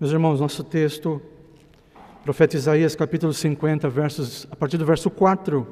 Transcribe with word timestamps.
Meus 0.00 0.12
irmãos, 0.12 0.40
nosso 0.40 0.64
texto, 0.64 1.20
profeta 2.24 2.56
Isaías, 2.56 2.96
capítulo 2.96 3.34
50, 3.34 3.86
versos, 3.90 4.46
a 4.50 4.56
partir 4.56 4.78
do 4.78 4.86
verso 4.86 5.10
4. 5.10 5.66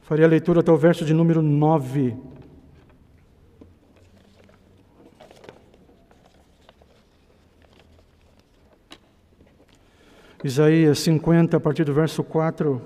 Faria 0.00 0.24
a 0.24 0.28
leitura 0.28 0.60
até 0.60 0.72
o 0.72 0.78
verso 0.78 1.04
de 1.04 1.12
número 1.12 1.42
9. 1.42 2.16
Isaías 10.42 10.98
50, 11.00 11.58
a 11.58 11.60
partir 11.60 11.84
do 11.84 11.92
verso 11.92 12.24
4. 12.24 12.80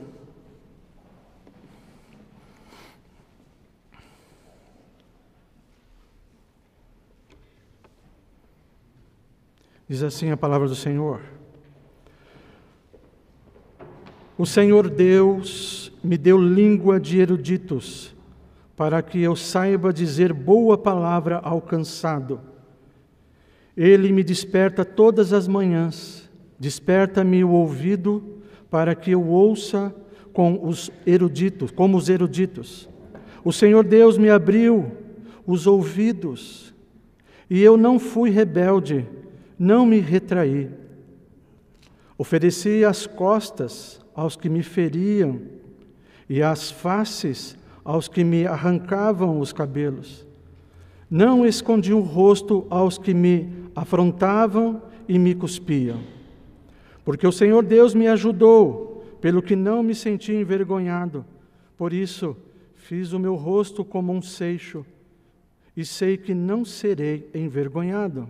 Diz 9.89 10.03
assim 10.03 10.30
a 10.30 10.37
palavra 10.37 10.66
do 10.66 10.75
Senhor. 10.75 11.21
O 14.36 14.44
Senhor 14.44 14.90
Deus 14.90 15.93
me 16.03 16.18
deu 16.18 16.36
língua 16.36 16.99
de 16.99 17.21
eruditos, 17.21 18.14
para 18.77 19.00
que 19.00 19.22
eu 19.22 19.36
saiba 19.36 19.93
dizer 19.93 20.32
boa 20.32 20.77
palavra 20.77 21.39
ao 21.39 21.61
cansado. 21.61 22.41
Ele 23.77 24.11
me 24.11 24.25
desperta 24.25 24.85
todas 24.85 25.32
as 25.32 25.46
manhãs, 25.46 26.29
desperta-me 26.58 27.44
o 27.44 27.50
ouvido, 27.50 28.41
para 28.68 28.93
que 28.94 29.13
eu 29.13 29.25
ouça 29.25 29.94
com 30.32 30.66
os 30.66 30.91
eruditos, 31.07 31.71
como 31.71 31.96
os 31.96 32.08
eruditos. 32.08 32.89
O 33.44 33.53
Senhor 33.53 33.84
Deus 33.84 34.19
me 34.19 34.30
abriu 34.30 34.91
os 35.47 35.66
ouvidos, 35.66 36.75
e 37.48 37.62
eu 37.62 37.77
não 37.77 38.00
fui 38.00 38.30
rebelde 38.30 39.06
não 39.58 39.86
me 39.86 40.00
retraí. 40.00 40.70
Ofereci 42.19 42.84
as 42.84 43.06
costas 43.06 44.00
aos 44.14 44.36
que 44.36 44.48
me 44.48 44.62
feriam 44.62 45.40
e 46.28 46.42
as 46.42 46.70
faces 46.70 47.56
aos 47.84 48.08
que 48.08 48.24
me 48.24 48.46
arrancavam 48.46 49.38
os 49.38 49.52
cabelos. 49.52 50.26
Não 51.08 51.46
escondi 51.46 51.92
o 51.92 52.00
rosto 52.00 52.66
aos 52.68 52.98
que 52.98 53.14
me 53.14 53.48
afrontavam 53.74 54.82
e 55.08 55.18
me 55.18 55.34
cuspiam. 55.34 56.00
Porque 57.04 57.26
o 57.26 57.32
Senhor 57.32 57.64
Deus 57.64 57.94
me 57.94 58.08
ajudou, 58.08 59.04
pelo 59.20 59.41
que 59.41 59.54
não 59.54 59.82
me 59.82 59.94
senti 59.94 60.32
envergonhado. 60.32 61.24
Por 61.76 61.92
isso, 61.92 62.36
fiz 62.74 63.12
o 63.12 63.20
meu 63.20 63.36
rosto 63.36 63.84
como 63.84 64.12
um 64.12 64.20
seixo, 64.20 64.84
e 65.76 65.84
sei 65.84 66.16
que 66.16 66.34
não 66.34 66.64
serei 66.64 67.30
envergonhado. 67.32 68.28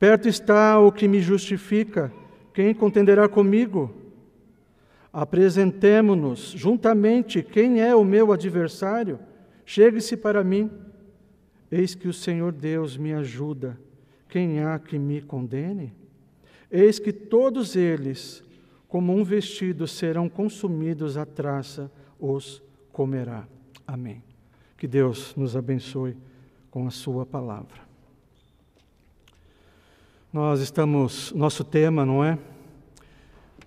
Perto 0.00 0.26
está 0.26 0.80
o 0.80 0.90
que 0.90 1.06
me 1.06 1.20
justifica, 1.20 2.10
quem 2.54 2.72
contenderá 2.72 3.28
comigo? 3.28 3.94
Apresentemo-nos 5.12 6.52
juntamente, 6.56 7.42
quem 7.42 7.82
é 7.82 7.94
o 7.94 8.02
meu 8.02 8.32
adversário? 8.32 9.18
Chegue-se 9.66 10.16
para 10.16 10.42
mim. 10.42 10.70
Eis 11.70 11.94
que 11.94 12.08
o 12.08 12.14
Senhor 12.14 12.50
Deus 12.50 12.96
me 12.96 13.12
ajuda, 13.12 13.78
quem 14.26 14.60
há 14.60 14.78
que 14.78 14.98
me 14.98 15.20
condene? 15.20 15.92
Eis 16.70 16.98
que 16.98 17.12
todos 17.12 17.76
eles, 17.76 18.42
como 18.88 19.14
um 19.14 19.22
vestido, 19.22 19.86
serão 19.86 20.30
consumidos, 20.30 21.18
a 21.18 21.26
traça 21.26 21.92
os 22.18 22.62
comerá. 22.90 23.46
Amém. 23.86 24.22
Que 24.78 24.88
Deus 24.88 25.36
nos 25.36 25.54
abençoe 25.54 26.16
com 26.70 26.86
a 26.86 26.90
Sua 26.90 27.26
palavra. 27.26 27.89
Nós 30.32 30.60
estamos, 30.60 31.32
nosso 31.32 31.64
tema, 31.64 32.06
não 32.06 32.22
é? 32.22 32.34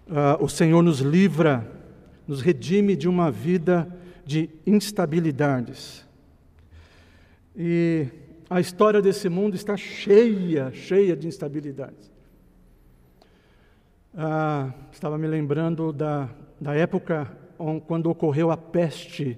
Uh, 0.08 0.42
o 0.42 0.48
Senhor 0.48 0.82
nos 0.82 1.00
livra, 1.00 1.70
nos 2.26 2.40
redime 2.40 2.96
de 2.96 3.10
uma 3.10 3.30
vida 3.30 3.86
de 4.26 4.50
instabilidades. 4.66 6.08
E 7.54 8.08
a 8.50 8.62
história 8.62 9.02
desse 9.02 9.28
mundo 9.28 9.56
está 9.56 9.76
cheia, 9.76 10.72
cheia 10.72 11.18
de 11.18 11.28
instabilidades. 11.28 12.10
Uh, 14.14 14.74
estava 14.90 15.18
me 15.18 15.28
lembrando 15.28 15.92
da, 15.92 16.30
da 16.62 16.74
época 16.74 17.30
quando 17.86 18.10
ocorreu 18.10 18.52
a 18.52 18.56
peste. 18.56 19.38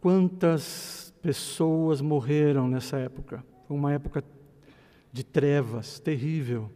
Quantas 0.00 1.12
pessoas 1.20 2.00
morreram 2.00 2.66
nessa 2.66 2.96
época? 2.96 3.44
Foi 3.68 3.76
uma 3.76 3.92
época 3.92 4.24
de 5.12 5.22
trevas, 5.22 5.98
terrível. 5.98 6.70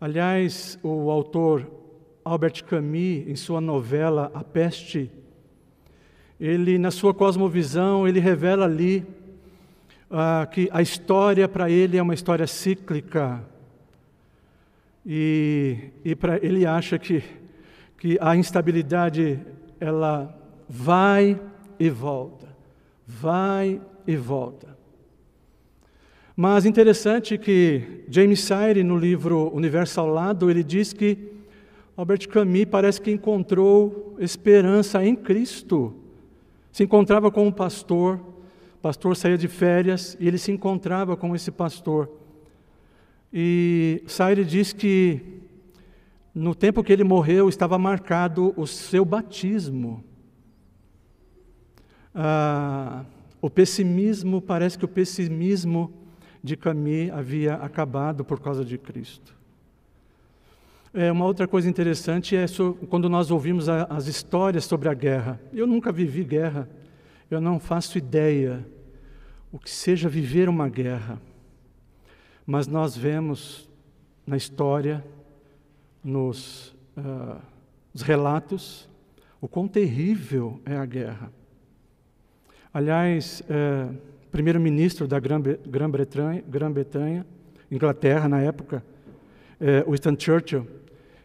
Aliás, 0.00 0.78
o 0.82 1.10
autor 1.10 1.70
Albert 2.24 2.64
Camus, 2.64 3.26
em 3.26 3.36
sua 3.36 3.60
novela 3.60 4.30
A 4.32 4.44
Peste, 4.44 5.10
ele, 6.38 6.78
na 6.78 6.90
sua 6.90 7.12
cosmovisão, 7.12 8.08
ele 8.08 8.20
revela 8.20 8.64
ali 8.64 9.06
uh, 10.10 10.48
que 10.50 10.70
a 10.72 10.80
história 10.80 11.46
para 11.48 11.68
ele 11.68 11.98
é 11.98 12.02
uma 12.02 12.14
história 12.14 12.46
cíclica. 12.46 13.44
E, 15.04 15.90
e 16.04 16.14
para 16.14 16.36
ele 16.36 16.64
acha 16.64 16.98
que, 16.98 17.22
que 17.98 18.16
a 18.20 18.36
instabilidade 18.36 19.38
ela 19.78 20.34
vai 20.68 21.40
e 21.78 21.90
volta, 21.90 22.48
vai 23.06 23.80
e 24.06 24.16
volta. 24.16 24.79
Mas 26.36 26.64
interessante 26.64 27.36
que 27.36 28.04
James 28.08 28.40
Sire, 28.40 28.82
no 28.82 28.96
livro 28.96 29.50
Universo 29.54 30.00
ao 30.00 30.06
Lado, 30.06 30.50
ele 30.50 30.62
diz 30.62 30.92
que 30.92 31.32
Albert 31.96 32.28
Camus 32.28 32.64
parece 32.70 33.00
que 33.00 33.10
encontrou 33.10 34.16
esperança 34.18 35.04
em 35.04 35.14
Cristo. 35.14 35.94
Se 36.72 36.84
encontrava 36.84 37.30
com 37.30 37.46
um 37.46 37.52
pastor, 37.52 38.18
o 38.76 38.78
pastor 38.80 39.16
saía 39.16 39.36
de 39.36 39.48
férias 39.48 40.16
e 40.18 40.26
ele 40.26 40.38
se 40.38 40.50
encontrava 40.52 41.16
com 41.16 41.34
esse 41.34 41.50
pastor. 41.50 42.08
E 43.32 44.02
Sire 44.06 44.44
diz 44.44 44.72
que 44.72 45.20
no 46.34 46.54
tempo 46.54 46.82
que 46.82 46.92
ele 46.92 47.04
morreu 47.04 47.48
estava 47.48 47.76
marcado 47.78 48.54
o 48.56 48.66
seu 48.66 49.04
batismo. 49.04 50.02
Ah, 52.14 53.04
o 53.42 53.50
pessimismo, 53.50 54.40
parece 54.40 54.78
que 54.78 54.84
o 54.84 54.88
pessimismo 54.88 55.99
de 56.42 56.56
Camille 56.56 57.10
havia 57.10 57.54
acabado 57.54 58.24
por 58.24 58.40
causa 58.40 58.64
de 58.64 58.78
Cristo. 58.78 59.34
É, 60.92 61.12
uma 61.12 61.24
outra 61.24 61.46
coisa 61.46 61.68
interessante 61.68 62.34
é 62.34 62.46
quando 62.88 63.08
nós 63.08 63.30
ouvimos 63.30 63.68
a, 63.68 63.84
as 63.84 64.06
histórias 64.06 64.64
sobre 64.64 64.88
a 64.88 64.94
guerra. 64.94 65.40
Eu 65.52 65.66
nunca 65.66 65.92
vivi 65.92 66.24
guerra, 66.24 66.68
eu 67.30 67.40
não 67.40 67.60
faço 67.60 67.96
ideia 67.96 68.66
o 69.52 69.58
que 69.58 69.70
seja 69.70 70.08
viver 70.08 70.48
uma 70.48 70.68
guerra. 70.68 71.20
Mas 72.44 72.66
nós 72.66 72.96
vemos 72.96 73.68
na 74.26 74.36
história, 74.36 75.04
nos, 76.02 76.74
uh, 76.96 77.40
nos 77.94 78.02
relatos, 78.02 78.88
o 79.40 79.46
quão 79.46 79.68
terrível 79.68 80.60
é 80.64 80.76
a 80.76 80.84
guerra. 80.84 81.32
Aliás, 82.74 83.42
uh, 83.42 83.96
primeiro-ministro 84.30 85.06
da 85.06 85.18
Grã-Bretanha, 85.18 86.44
Grã 86.48 86.72
Inglaterra 87.70 88.28
na 88.28 88.40
época, 88.40 88.82
é, 89.60 89.84
Winston 89.88 90.16
Churchill, 90.18 90.66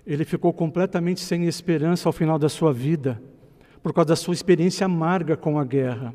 ele 0.06 0.24
ficou 0.24 0.54
completamente 0.54 1.22
sem 1.22 1.46
esperança 1.46 2.08
ao 2.08 2.14
final 2.14 2.38
da 2.38 2.50
sua 2.50 2.72
vida, 2.72 3.20
por 3.82 3.94
causa 3.94 4.10
da 4.10 4.16
sua 4.16 4.34
experiência 4.34 4.86
amarga 4.86 5.36
com 5.36 5.58
a 5.58 5.64
guerra. 5.64 6.14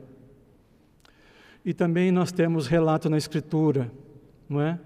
E 1.65 1.75
também 1.75 2.13
nós 2.13 2.31
temos 2.31 2.67
relato 2.67 3.11
na 3.11 3.19
Escritura, 3.19 3.91
não 4.49 4.61
é? 4.61 4.79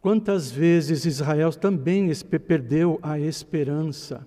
Quantas 0.00 0.50
vezes 0.50 1.04
Israel 1.04 1.52
também 1.52 2.12
perdeu 2.46 2.98
a 3.02 3.18
esperança. 3.18 4.26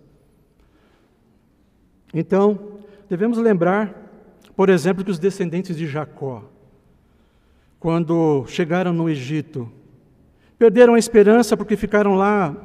Então, 2.13 2.79
devemos 3.07 3.37
lembrar, 3.37 3.95
por 4.55 4.67
exemplo, 4.67 5.05
que 5.05 5.11
os 5.11 5.19
descendentes 5.19 5.77
de 5.77 5.87
Jacó, 5.87 6.43
quando 7.79 8.45
chegaram 8.47 8.91
no 8.91 9.09
Egito. 9.09 9.71
Perderam 10.57 10.95
a 10.95 10.99
esperança 10.99 11.55
porque 11.55 11.77
ficaram 11.77 12.15
lá 12.15 12.55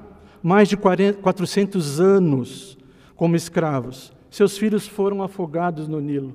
mais 0.42 0.68
de 0.68 0.76
40, 0.76 1.20
400 1.20 2.00
anos 2.00 2.76
como 3.14 3.36
escravos. 3.36 4.12
Seus 4.30 4.58
filhos 4.58 4.88
foram 4.88 5.22
afogados 5.22 5.86
no 5.86 6.00
Nilo. 6.00 6.34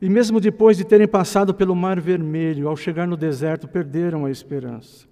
E 0.00 0.08
mesmo 0.08 0.40
depois 0.40 0.76
de 0.76 0.84
terem 0.84 1.06
passado 1.06 1.54
pelo 1.54 1.76
Mar 1.76 2.00
Vermelho, 2.00 2.68
ao 2.68 2.76
chegar 2.76 3.06
no 3.06 3.16
deserto, 3.16 3.68
perderam 3.68 4.24
a 4.24 4.30
esperança. 4.30 5.06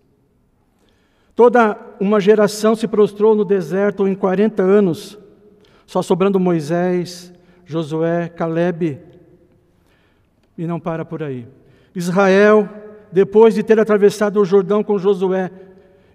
Toda 1.34 1.78
uma 2.00 2.20
geração 2.20 2.75
se 2.75 2.87
prostrou 2.87 3.34
no 3.34 3.44
deserto 3.44 4.06
em 4.06 4.14
40 4.14 4.62
anos, 4.62 5.19
só 5.87 6.02
sobrando 6.02 6.40
Moisés, 6.40 7.32
Josué, 7.64 8.28
Caleb 8.28 9.12
e 10.62 10.67
não 10.67 10.79
para 10.79 11.05
por 11.05 11.23
aí. 11.23 11.47
Israel 11.94 12.69
depois 13.11 13.55
de 13.55 13.62
ter 13.62 13.79
atravessado 13.79 14.41
o 14.41 14.44
Jordão 14.44 14.82
com 14.82 14.97
Josué 14.97 15.50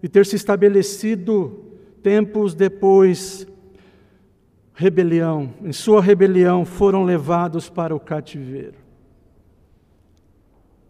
e 0.01 0.07
ter 0.07 0.25
se 0.25 0.35
estabelecido 0.35 1.65
tempos 2.01 2.55
depois, 2.55 3.45
rebelião, 4.73 5.53
em 5.61 5.73
sua 5.73 6.01
rebelião 6.01 6.63
foram 6.63 7.03
levados 7.03 7.69
para 7.69 7.93
o 7.93 7.99
cativeiro, 7.99 8.77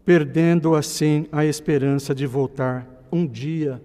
perdendo 0.04 0.74
assim 0.74 1.26
a 1.32 1.44
esperança 1.44 2.14
de 2.14 2.26
voltar 2.26 2.86
um 3.10 3.26
dia 3.26 3.82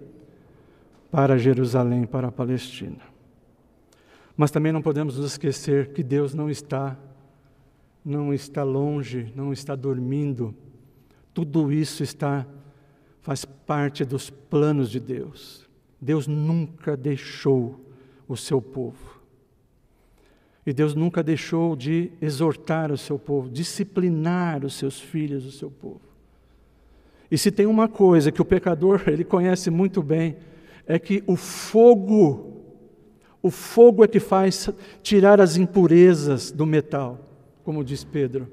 para 1.10 1.36
Jerusalém, 1.36 2.04
para 2.04 2.28
a 2.28 2.32
Palestina. 2.32 3.02
Mas 4.36 4.50
também 4.50 4.72
não 4.72 4.82
podemos 4.82 5.18
nos 5.18 5.32
esquecer 5.32 5.88
que 5.92 6.02
Deus 6.02 6.32
não 6.32 6.48
está 6.48 6.96
não 8.04 8.34
está 8.34 8.62
longe, 8.62 9.32
não 9.34 9.52
está 9.52 9.74
dormindo. 9.74 10.54
Tudo 11.32 11.72
isso 11.72 12.02
está 12.02 12.46
faz 13.24 13.44
parte 13.44 14.04
dos 14.04 14.28
planos 14.28 14.90
de 14.90 15.00
Deus. 15.00 15.66
Deus 15.98 16.26
nunca 16.26 16.94
deixou 16.94 17.80
o 18.28 18.36
seu 18.36 18.60
povo. 18.60 19.22
E 20.66 20.74
Deus 20.74 20.94
nunca 20.94 21.22
deixou 21.22 21.74
de 21.74 22.10
exortar 22.20 22.92
o 22.92 22.98
seu 22.98 23.18
povo, 23.18 23.48
disciplinar 23.48 24.62
os 24.64 24.74
seus 24.74 25.00
filhos, 25.00 25.46
o 25.46 25.52
seu 25.52 25.70
povo. 25.70 26.02
E 27.30 27.38
se 27.38 27.50
tem 27.50 27.64
uma 27.64 27.88
coisa 27.88 28.30
que 28.30 28.42
o 28.42 28.44
pecador 28.44 29.02
ele 29.08 29.24
conhece 29.24 29.70
muito 29.70 30.02
bem, 30.02 30.36
é 30.86 30.98
que 30.98 31.24
o 31.26 31.36
fogo, 31.36 32.62
o 33.42 33.50
fogo 33.50 34.04
é 34.04 34.08
que 34.08 34.20
faz 34.20 34.68
tirar 35.02 35.40
as 35.40 35.56
impurezas 35.56 36.52
do 36.52 36.66
metal, 36.66 37.33
como 37.64 37.82
diz 37.82 38.04
Pedro. 38.04 38.46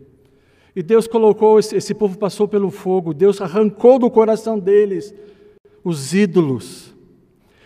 E 0.76 0.82
Deus 0.82 1.06
colocou, 1.06 1.60
esse, 1.60 1.94
povo 1.94 2.18
passou 2.18 2.48
pelo 2.48 2.72
fogo, 2.72 3.14
Deus 3.14 3.42
arrancou 3.42 4.00
do 4.00 4.10
coração 4.10 4.58
deles 4.58 5.14
os 5.84 6.14
ídolos. 6.14 6.94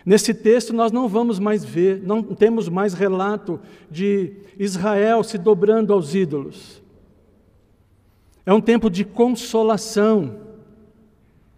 Nesse 0.03 0.33
texto 0.33 0.73
nós 0.73 0.91
não 0.91 1.07
vamos 1.07 1.39
mais 1.39 1.63
ver, 1.63 2.01
não 2.03 2.23
temos 2.23 2.67
mais 2.67 2.93
relato 2.93 3.59
de 3.89 4.33
Israel 4.57 5.23
se 5.23 5.37
dobrando 5.37 5.93
aos 5.93 6.15
ídolos. 6.15 6.81
É 8.45 8.53
um 8.53 8.61
tempo 8.61 8.89
de 8.89 9.03
consolação. 9.03 10.39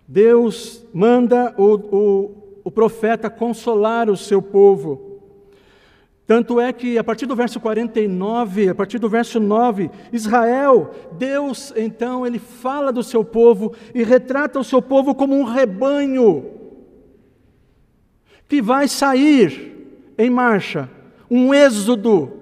Deus 0.07 0.85
manda 0.93 1.53
o, 1.57 1.75
o, 1.75 2.59
o 2.63 2.71
profeta 2.71 3.29
consolar 3.29 4.09
o 4.09 4.15
seu 4.15 4.41
povo. 4.41 5.06
Tanto 6.27 6.59
é 6.59 6.73
que 6.73 6.97
a 6.97 7.03
partir 7.05 7.25
do 7.25 7.37
verso 7.37 7.57
49, 7.57 8.67
a 8.67 8.75
partir 8.75 8.99
do 8.99 9.07
verso 9.07 9.39
9, 9.39 9.89
Israel, 10.11 10.91
Deus 11.13 11.71
então 11.73 12.27
ele 12.27 12.37
fala 12.37 12.91
do 12.91 13.01
seu 13.01 13.23
povo 13.23 13.73
e 13.95 14.03
retrata 14.03 14.59
o 14.59 14.63
seu 14.63 14.81
povo 14.81 15.15
como 15.15 15.33
um 15.33 15.45
rebanho 15.45 16.51
que 18.49 18.61
vai 18.61 18.89
sair 18.89 19.87
em 20.17 20.29
marcha, 20.29 20.89
um 21.31 21.53
êxodo, 21.53 22.33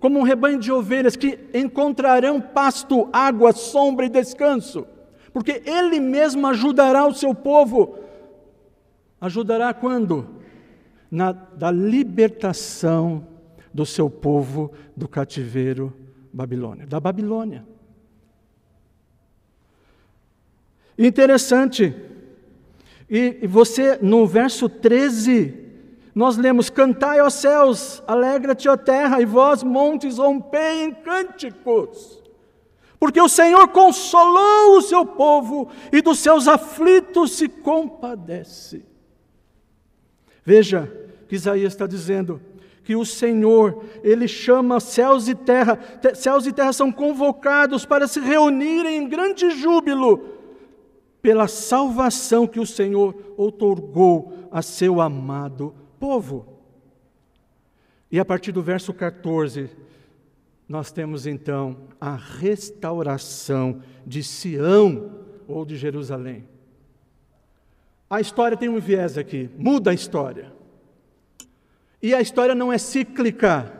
como 0.00 0.18
um 0.18 0.22
rebanho 0.22 0.58
de 0.58 0.72
ovelhas 0.72 1.14
que 1.14 1.38
encontrarão 1.52 2.40
pasto, 2.40 3.10
água, 3.12 3.52
sombra 3.52 4.06
e 4.06 4.10
descanso, 4.10 4.86
porque 5.34 5.62
ele 5.66 6.00
mesmo 6.00 6.46
ajudará 6.46 7.06
o 7.06 7.12
seu 7.12 7.34
povo. 7.34 7.98
Ajudará 9.20 9.74
quando? 9.74 10.28
Na 11.10 11.32
da 11.32 11.70
libertação 11.70 13.33
do 13.74 13.84
seu 13.84 14.08
povo 14.08 14.72
do 14.96 15.08
cativeiro 15.08 15.92
babilônia, 16.32 16.86
da 16.86 17.00
Babilônia. 17.00 17.66
Interessante. 20.96 21.94
E 23.10 23.46
você, 23.46 23.98
no 24.00 24.26
verso 24.26 24.68
13, 24.68 25.52
nós 26.14 26.36
lemos: 26.36 26.70
Cantai, 26.70 27.20
ó 27.20 27.28
céus, 27.28 28.02
alegra-te, 28.06 28.68
ó 28.68 28.76
terra, 28.76 29.20
e 29.20 29.24
vós, 29.24 29.64
montes, 29.64 30.18
rompei 30.18 30.84
em 30.84 30.94
cânticos. 30.94 32.22
Porque 32.98 33.20
o 33.20 33.28
Senhor 33.28 33.68
consolou 33.68 34.78
o 34.78 34.82
seu 34.82 35.04
povo 35.04 35.68
e 35.92 36.00
dos 36.00 36.20
seus 36.20 36.48
aflitos 36.48 37.32
se 37.32 37.48
compadece. 37.48 38.84
Veja 40.44 40.90
que 41.28 41.34
Isaías 41.34 41.72
está 41.72 41.86
dizendo: 41.86 42.40
que 42.84 42.94
o 42.94 43.04
Senhor, 43.04 43.82
Ele 44.02 44.28
chama 44.28 44.78
céus 44.78 45.26
e 45.26 45.34
terra, 45.34 45.78
céus 46.14 46.46
e 46.46 46.52
terra 46.52 46.72
são 46.72 46.92
convocados 46.92 47.84
para 47.86 48.06
se 48.06 48.20
reunirem 48.20 48.98
em 48.98 49.08
grande 49.08 49.50
júbilo 49.50 50.34
pela 51.22 51.48
salvação 51.48 52.46
que 52.46 52.60
o 52.60 52.66
Senhor 52.66 53.34
outorgou 53.38 54.48
a 54.50 54.60
seu 54.60 55.00
amado 55.00 55.74
povo. 55.98 56.46
E 58.12 58.20
a 58.20 58.24
partir 58.24 58.52
do 58.52 58.62
verso 58.62 58.92
14, 58.92 59.70
nós 60.68 60.92
temos 60.92 61.26
então 61.26 61.78
a 61.98 62.14
restauração 62.14 63.80
de 64.06 64.22
Sião 64.22 65.10
ou 65.48 65.64
de 65.64 65.76
Jerusalém. 65.76 66.46
A 68.08 68.20
história 68.20 68.56
tem 68.56 68.68
um 68.68 68.78
viés 68.78 69.16
aqui, 69.18 69.50
muda 69.56 69.90
a 69.90 69.94
história. 69.94 70.53
E 72.04 72.14
a 72.14 72.20
história 72.20 72.54
não 72.54 72.70
é 72.70 72.76
cíclica. 72.76 73.72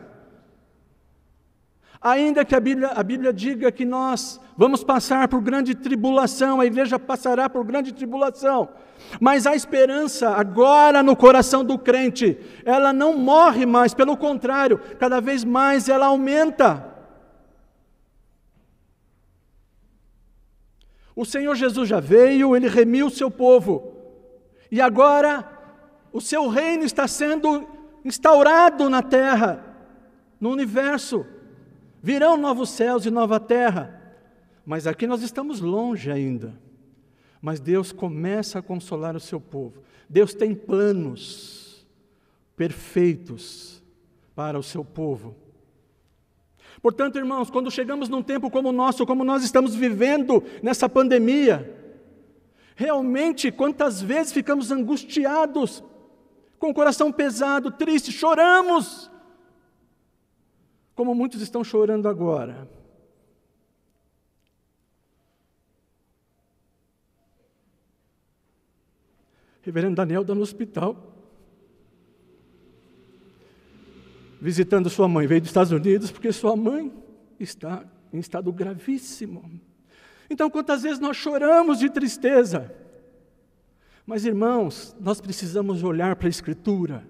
Ainda 2.00 2.43
que 2.43 2.55
a 2.55 2.61
Bíblia, 2.61 2.88
a 2.88 3.03
Bíblia 3.03 3.35
diga 3.35 3.71
que 3.71 3.85
nós 3.85 4.41
vamos 4.56 4.82
passar 4.82 5.29
por 5.29 5.43
grande 5.43 5.75
tribulação, 5.75 6.59
a 6.59 6.65
igreja 6.65 6.99
passará 6.99 7.50
por 7.50 7.62
grande 7.67 7.93
tribulação, 7.93 8.71
mas 9.21 9.47
a 9.47 9.55
esperança 9.55 10.31
agora 10.31 11.03
no 11.03 11.15
coração 11.15 11.62
do 11.62 11.79
crente, 11.79 12.38
ela 12.65 12.94
não 12.94 13.15
morre 13.15 13.67
mais, 13.67 13.93
pelo 13.93 14.17
contrário, 14.17 14.81
cada 14.99 15.21
vez 15.21 15.44
mais 15.44 15.91
ela 15.91 16.06
aumenta. 16.06 16.82
O 21.15 21.26
Senhor 21.26 21.55
Jesus 21.55 21.87
já 21.87 22.00
veio, 22.00 22.56
ele 22.56 22.69
remiu 22.69 23.09
o 23.09 23.11
seu 23.11 23.31
povo, 23.31 23.93
e 24.71 24.81
agora 24.81 25.47
o 26.11 26.23
seu 26.23 26.49
reino 26.49 26.85
está 26.85 27.06
sendo 27.06 27.75
instaurado 28.05 28.91
na 28.91 29.03
terra, 29.03 29.65
no 30.41 30.51
universo. 30.51 31.27
Virão 32.03 32.37
novos 32.37 32.71
céus 32.71 33.06
e 33.06 33.11
nova 33.11 33.41
terra. 33.41 34.01
Mas 34.65 34.87
aqui 34.87 35.06
nós 35.06 35.23
estamos 35.23 35.61
longe 35.61 36.11
ainda. 36.11 36.55
Mas 37.41 37.61
Deus 37.61 37.93
começa 37.93 38.59
a 38.59 38.62
consolar 38.62 39.17
o 39.17 39.21
seu 39.21 39.41
povo. 39.41 39.83
Deus 40.09 40.35
tem 40.35 40.55
planos 40.55 41.87
perfeitos 42.57 43.83
para 44.35 44.59
o 44.59 44.62
seu 44.62 44.85
povo. 44.85 45.35
Portanto, 46.83 47.17
irmãos, 47.17 47.50
quando 47.50 47.71
chegamos 47.71 48.09
num 48.09 48.23
tempo 48.23 48.50
como 48.50 48.69
o 48.69 48.73
nosso, 48.73 49.07
como 49.07 49.25
nós 49.25 49.43
estamos 49.43 49.75
vivendo 49.75 50.43
nessa 50.62 50.88
pandemia, 50.88 51.75
realmente 52.76 53.50
quantas 53.50 54.02
vezes 54.02 54.33
ficamos 54.33 54.71
angustiados 54.71 55.83
com 56.64 56.71
o 56.71 56.75
coração 56.75 57.12
pesado, 57.12 57.71
triste, 57.71 58.11
choramos, 58.11 59.11
como 60.94 61.14
muitos 61.14 61.42
estão 61.42 61.62
chorando 61.62 62.09
agora. 62.09 62.66
Reverendo 69.61 69.97
Daniel 69.97 70.23
está 70.23 70.35
no 70.35 70.40
hospital, 70.40 70.97
visitando 74.40 74.88
sua 74.88 75.06
mãe. 75.06 75.26
Veio 75.26 75.42
dos 75.42 75.50
Estados 75.50 75.71
Unidos 75.71 76.11
porque 76.11 76.33
sua 76.33 76.56
mãe 76.56 76.90
está 77.38 77.85
em 78.11 78.21
estado 78.21 78.50
gravíssimo. 78.50 79.61
Então, 80.30 80.49
quantas 80.49 80.83
vezes 80.83 80.99
nós 80.99 81.14
choramos 81.14 81.78
de 81.78 81.90
tristeza? 81.90 82.75
Mas, 84.06 84.25
irmãos, 84.25 84.94
nós 85.00 85.20
precisamos 85.20 85.82
olhar 85.82 86.16
para 86.16 86.28
a 86.28 86.30
Escritura, 86.30 87.06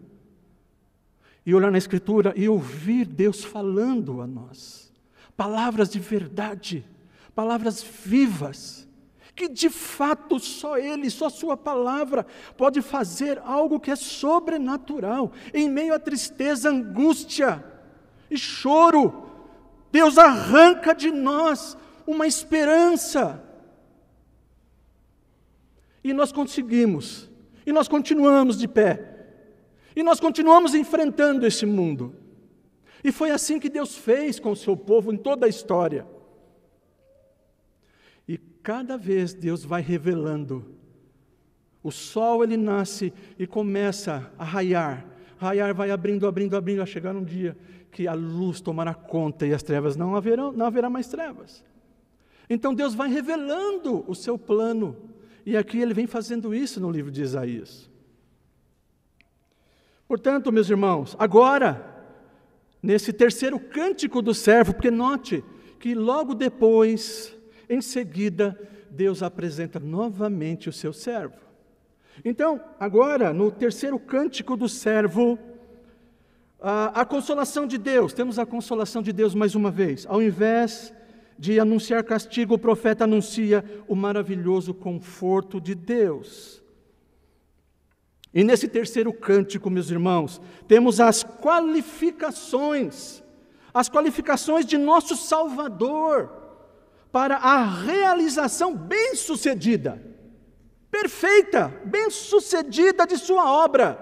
e 1.46 1.54
olhar 1.54 1.70
na 1.70 1.78
Escritura 1.78 2.32
e 2.36 2.48
ouvir 2.48 3.04
Deus 3.04 3.44
falando 3.44 4.20
a 4.20 4.26
nós. 4.26 4.92
Palavras 5.36 5.90
de 5.90 5.98
verdade, 5.98 6.84
palavras 7.34 7.82
vivas, 7.82 8.88
que 9.34 9.48
de 9.48 9.68
fato 9.68 10.38
só 10.38 10.78
Ele, 10.78 11.10
só 11.10 11.28
Sua 11.28 11.56
palavra 11.56 12.24
pode 12.56 12.80
fazer 12.80 13.42
algo 13.44 13.80
que 13.80 13.90
é 13.90 13.96
sobrenatural, 13.96 15.32
em 15.52 15.68
meio 15.68 15.92
à 15.92 15.98
tristeza, 15.98 16.70
angústia 16.70 17.62
e 18.30 18.38
choro. 18.38 19.28
Deus 19.90 20.16
arranca 20.16 20.94
de 20.94 21.10
nós 21.10 21.76
uma 22.06 22.26
esperança 22.26 23.42
e 26.04 26.12
nós 26.12 26.30
conseguimos. 26.30 27.30
E 27.66 27.72
nós 27.72 27.88
continuamos 27.88 28.58
de 28.58 28.68
pé. 28.68 29.14
E 29.96 30.02
nós 30.02 30.20
continuamos 30.20 30.74
enfrentando 30.74 31.46
esse 31.46 31.64
mundo. 31.64 32.14
E 33.02 33.10
foi 33.10 33.30
assim 33.30 33.58
que 33.58 33.70
Deus 33.70 33.96
fez 33.96 34.38
com 34.38 34.52
o 34.52 34.56
seu 34.56 34.76
povo 34.76 35.12
em 35.12 35.16
toda 35.16 35.46
a 35.46 35.48
história. 35.48 36.06
E 38.28 38.36
cada 38.62 38.98
vez 38.98 39.32
Deus 39.32 39.64
vai 39.64 39.80
revelando. 39.80 40.74
O 41.82 41.90
sol 41.90 42.44
ele 42.44 42.56
nasce 42.56 43.12
e 43.38 43.46
começa 43.46 44.30
a 44.38 44.44
raiar. 44.44 45.06
Raiar 45.36 45.74
vai 45.74 45.90
abrindo, 45.90 46.26
abrindo, 46.26 46.56
abrindo, 46.56 46.82
a 46.82 46.86
chegar 46.86 47.16
um 47.16 47.24
dia 47.24 47.56
que 47.90 48.08
a 48.08 48.14
luz 48.14 48.60
tomará 48.60 48.92
conta 48.92 49.46
e 49.46 49.54
as 49.54 49.62
trevas 49.62 49.94
não 49.96 50.16
haverão, 50.16 50.50
não 50.50 50.66
haverá 50.66 50.90
mais 50.90 51.06
trevas. 51.06 51.64
Então 52.50 52.74
Deus 52.74 52.94
vai 52.94 53.08
revelando 53.08 54.04
o 54.08 54.14
seu 54.14 54.36
plano. 54.36 54.96
E 55.46 55.56
aqui 55.56 55.78
ele 55.78 55.92
vem 55.92 56.06
fazendo 56.06 56.54
isso 56.54 56.80
no 56.80 56.90
livro 56.90 57.10
de 57.10 57.22
Isaías. 57.22 57.90
Portanto, 60.08 60.52
meus 60.52 60.70
irmãos, 60.70 61.16
agora, 61.18 61.84
nesse 62.82 63.12
terceiro 63.12 63.58
cântico 63.58 64.22
do 64.22 64.34
servo, 64.34 64.72
porque 64.74 64.90
note 64.90 65.44
que 65.78 65.94
logo 65.94 66.34
depois, 66.34 67.34
em 67.68 67.80
seguida, 67.80 68.58
Deus 68.90 69.22
apresenta 69.22 69.78
novamente 69.80 70.68
o 70.68 70.72
seu 70.72 70.92
servo. 70.92 71.36
Então, 72.24 72.60
agora, 72.78 73.32
no 73.32 73.50
terceiro 73.50 73.98
cântico 73.98 74.56
do 74.56 74.68
servo, 74.68 75.38
a, 76.60 77.00
a, 77.00 77.04
consolação 77.04 77.66
de 77.66 77.76
Deus, 77.76 78.12
temos 78.12 78.38
a 78.38 78.46
consolação 78.46 79.02
de 79.02 79.12
Deus 79.12 79.34
mais 79.34 79.54
uma 79.54 79.70
vez. 79.70 80.06
Ao 80.06 80.22
invés 80.22 80.94
de 81.38 81.58
anunciar 81.58 82.04
castigo, 82.04 82.54
o 82.54 82.58
profeta 82.58 83.04
anuncia 83.04 83.64
o 83.88 83.94
maravilhoso 83.94 84.72
conforto 84.72 85.60
de 85.60 85.74
Deus. 85.74 86.62
E 88.32 88.42
nesse 88.42 88.66
terceiro 88.66 89.12
cântico, 89.12 89.70
meus 89.70 89.90
irmãos, 89.90 90.40
temos 90.66 91.00
as 91.00 91.22
qualificações, 91.22 93.22
as 93.72 93.88
qualificações 93.88 94.66
de 94.66 94.76
nosso 94.76 95.16
Salvador 95.16 96.42
para 97.12 97.36
a 97.36 97.64
realização 97.64 98.74
bem-sucedida, 98.74 100.02
perfeita, 100.90 101.68
bem-sucedida 101.84 103.06
de 103.06 103.16
sua 103.16 103.52
obra. 103.52 104.00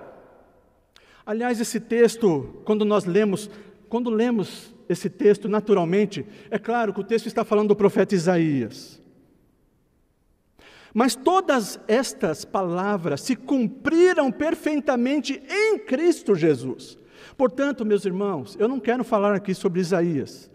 Aliás, 1.26 1.60
esse 1.60 1.78
texto, 1.78 2.62
quando 2.64 2.86
nós 2.86 3.04
lemos, 3.04 3.50
quando 3.88 4.08
lemos 4.08 4.71
esse 4.88 5.08
texto 5.08 5.48
naturalmente, 5.48 6.26
é 6.50 6.58
claro 6.58 6.92
que 6.92 7.00
o 7.00 7.04
texto 7.04 7.26
está 7.26 7.44
falando 7.44 7.68
do 7.68 7.76
profeta 7.76 8.14
Isaías. 8.14 9.00
Mas 10.94 11.14
todas 11.14 11.80
estas 11.88 12.44
palavras 12.44 13.22
se 13.22 13.34
cumpriram 13.34 14.30
perfeitamente 14.30 15.42
em 15.48 15.78
Cristo 15.78 16.34
Jesus. 16.34 16.98
Portanto, 17.36 17.84
meus 17.84 18.04
irmãos, 18.04 18.56
eu 18.58 18.68
não 18.68 18.78
quero 18.78 19.02
falar 19.02 19.34
aqui 19.34 19.54
sobre 19.54 19.80
Isaías. 19.80 20.50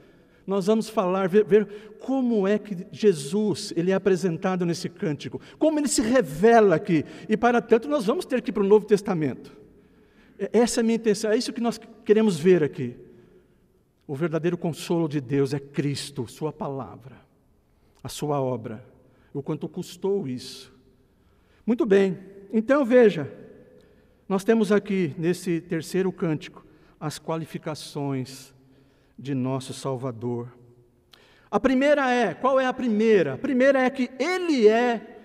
Nós 0.45 0.67
vamos 0.67 0.87
falar, 0.87 1.27
ver, 1.27 1.43
ver, 1.43 1.67
como 1.99 2.47
é 2.47 2.57
que 2.57 2.87
Jesus 2.91 3.73
ele 3.75 3.91
é 3.91 3.95
apresentado 3.95 4.65
nesse 4.65 4.87
cântico, 4.87 5.41
como 5.57 5.79
ele 5.79 5.87
se 5.87 6.01
revela 6.01 6.75
aqui. 6.75 7.03
E 7.27 7.35
para 7.35 7.61
tanto, 7.61 7.89
nós 7.89 8.05
vamos 8.05 8.25
ter 8.25 8.41
que 8.41 8.51
ir 8.51 8.53
para 8.53 8.63
o 8.63 8.67
Novo 8.67 8.85
Testamento. 8.85 9.51
Essa 10.53 10.79
é 10.79 10.81
a 10.81 10.83
minha 10.83 10.95
intenção, 10.95 11.31
é 11.31 11.37
isso 11.37 11.51
que 11.51 11.59
nós 11.59 11.79
queremos 12.05 12.37
ver 12.39 12.63
aqui. 12.63 12.95
O 14.07 14.15
verdadeiro 14.15 14.57
consolo 14.57 15.07
de 15.07 15.19
Deus 15.19 15.53
é 15.53 15.59
Cristo, 15.59 16.27
Sua 16.27 16.53
palavra, 16.53 17.17
a 18.01 18.07
Sua 18.07 18.41
obra. 18.41 18.83
O 19.33 19.43
quanto 19.43 19.67
custou 19.67 20.27
isso. 20.27 20.73
Muito 21.65 21.85
bem, 21.85 22.17
então 22.51 22.85
veja, 22.85 23.31
nós 24.27 24.43
temos 24.43 24.71
aqui 24.71 25.13
nesse 25.17 25.59
terceiro 25.59 26.11
cântico 26.11 26.65
as 26.99 27.19
qualificações 27.19 28.53
de 29.19 29.35
nosso 29.35 29.73
Salvador. 29.73 30.51
A 31.51 31.59
primeira 31.59 32.09
é, 32.09 32.33
qual 32.33 32.59
é 32.59 32.65
a 32.65 32.73
primeira? 32.73 33.33
A 33.33 33.37
primeira 33.37 33.81
é 33.81 33.89
que 33.89 34.09
ele 34.17 34.67
é 34.67 35.15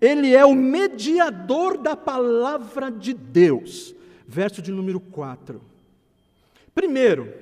ele 0.00 0.34
é 0.34 0.44
o 0.44 0.54
mediador 0.54 1.76
da 1.76 1.96
palavra 1.96 2.90
de 2.90 3.12
Deus. 3.12 3.94
Verso 4.26 4.62
de 4.62 4.70
número 4.70 5.00
4. 5.00 5.60
Primeiro, 6.72 7.32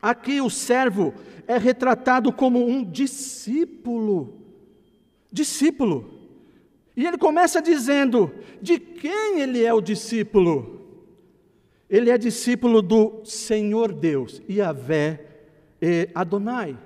Aqui 0.00 0.40
o 0.40 0.48
servo 0.48 1.14
é 1.46 1.58
retratado 1.58 2.32
como 2.32 2.66
um 2.66 2.84
discípulo. 2.84 4.34
Discípulo. 5.30 6.18
E 6.96 7.06
ele 7.06 7.18
começa 7.18 7.62
dizendo: 7.62 8.30
de 8.60 8.78
quem 8.78 9.40
ele 9.40 9.64
é 9.64 9.72
o 9.72 9.80
discípulo? 9.80 10.78
Ele 11.88 12.10
é 12.10 12.18
discípulo 12.18 12.82
do 12.82 13.22
Senhor 13.24 13.92
Deus, 13.92 14.42
Yahvé 14.48 15.24
e 15.80 16.08
Adonai. 16.14 16.76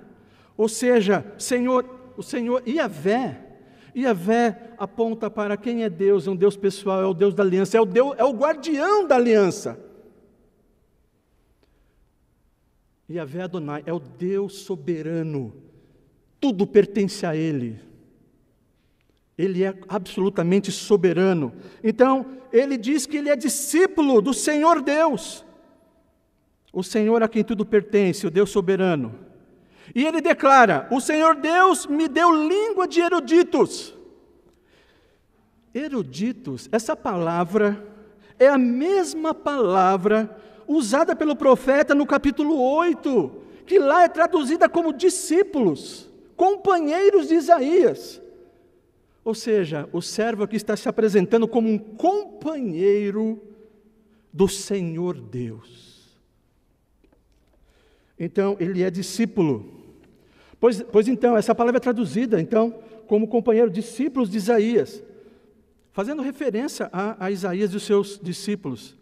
Ou 0.57 0.69
seja, 0.69 1.26
Senhor, 1.38 1.85
o 2.16 2.23
Senhor 2.23 2.62
Yahvé, 2.69 3.40
Yahvé 3.97 4.75
aponta 4.78 5.28
para 5.28 5.57
quem 5.57 5.83
é 5.83 5.90
Deus, 5.90 6.26
é 6.26 6.31
um 6.31 6.37
Deus 6.37 6.57
pessoal, 6.57 7.02
é 7.02 7.07
o 7.07 7.14
Deus 7.14 7.35
da 7.35 7.42
aliança, 7.42 7.76
é 7.76 7.81
o, 7.81 7.85
Deus, 7.85 8.14
é 8.16 8.25
o 8.25 8.33
guardião 8.33 9.07
da 9.07 9.16
aliança. 9.16 9.78
Yahvé 13.11 13.42
Adonai 13.42 13.82
é 13.87 13.92
o 13.92 13.99
Deus 13.99 14.59
soberano, 14.59 15.52
tudo 16.40 16.66
pertence 16.66 17.26
a 17.26 17.37
Ele. 17.37 17.80
Ele 19.37 19.64
é 19.64 19.75
absolutamente 19.88 20.71
soberano. 20.71 21.52
Então, 21.82 22.26
ele 22.52 22.76
diz 22.76 23.06
que 23.06 23.16
ele 23.16 23.30
é 23.30 23.37
discípulo 23.37 24.21
do 24.21 24.35
Senhor 24.35 24.82
Deus, 24.82 25.44
o 26.73 26.82
Senhor 26.82 27.23
a 27.23 27.28
quem 27.28 27.42
tudo 27.42 27.64
pertence, 27.64 28.26
o 28.26 28.30
Deus 28.30 28.50
soberano. 28.50 29.18
E 29.94 30.04
ele 30.04 30.21
declara: 30.21 30.87
O 30.90 31.00
Senhor 31.00 31.35
Deus 31.35 31.87
me 31.87 32.09
deu 32.09 32.30
língua 32.30 32.87
de 32.87 33.00
eruditos. 33.00 33.94
Eruditos, 35.75 36.68
essa 36.71 36.94
palavra 36.94 37.82
é 38.38 38.49
a 38.49 38.59
mesma 38.59 39.32
palavra 39.35 40.38
usada 40.75 41.14
pelo 41.14 41.37
profeta 41.37 41.95
no 41.95 42.07
capítulo 42.07 42.61
8, 42.61 43.33
que 43.67 43.79
lá 43.79 44.05
é 44.05 44.09
traduzida 44.09 44.69
como 44.69 44.93
discípulos, 44.93 46.09
companheiros 46.37 47.29
de 47.29 47.35
Isaías. 47.35 48.21
Ou 49.25 49.35
seja, 49.35 49.88
o 49.93 50.02
servo 50.02 50.43
aqui 50.43 50.57
está 50.57 50.76
se 50.76 50.88
apresentando 50.88 51.47
como 51.47 51.69
um 51.69 51.79
companheiro 51.79 53.41
do 54.33 54.49
Senhor 54.49 55.21
Deus. 55.21 56.19
Então, 58.19 58.57
ele 58.59 58.83
é 58.83 58.91
discípulo. 58.91 59.83
Pois, 60.59 60.83
pois 60.83 61.09
então, 61.09 61.37
essa 61.37 61.55
palavra 61.55 61.79
é 61.79 61.81
traduzida, 61.81 62.41
então, 62.41 62.71
como 63.07 63.29
companheiro, 63.29 63.71
discípulos 63.71 64.31
de 64.31 64.38
Isaías, 64.38 65.02
fazendo 65.93 66.23
referência 66.23 66.88
a, 66.93 67.26
a 67.26 67.31
Isaías 67.31 67.73
e 67.73 67.76
os 67.76 67.83
seus 67.83 68.19
discípulos. 68.21 68.97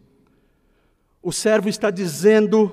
O 1.23 1.33
servo 1.33 1.69
está 1.69 1.91
dizendo 1.91 2.73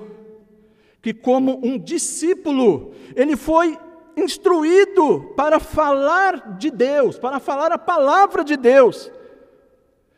que, 1.02 1.12
como 1.12 1.60
um 1.64 1.78
discípulo, 1.78 2.92
ele 3.14 3.36
foi 3.36 3.78
instruído 4.16 5.32
para 5.36 5.60
falar 5.60 6.56
de 6.58 6.70
Deus, 6.70 7.18
para 7.18 7.38
falar 7.38 7.72
a 7.72 7.78
palavra 7.78 8.42
de 8.42 8.56
Deus. 8.56 9.10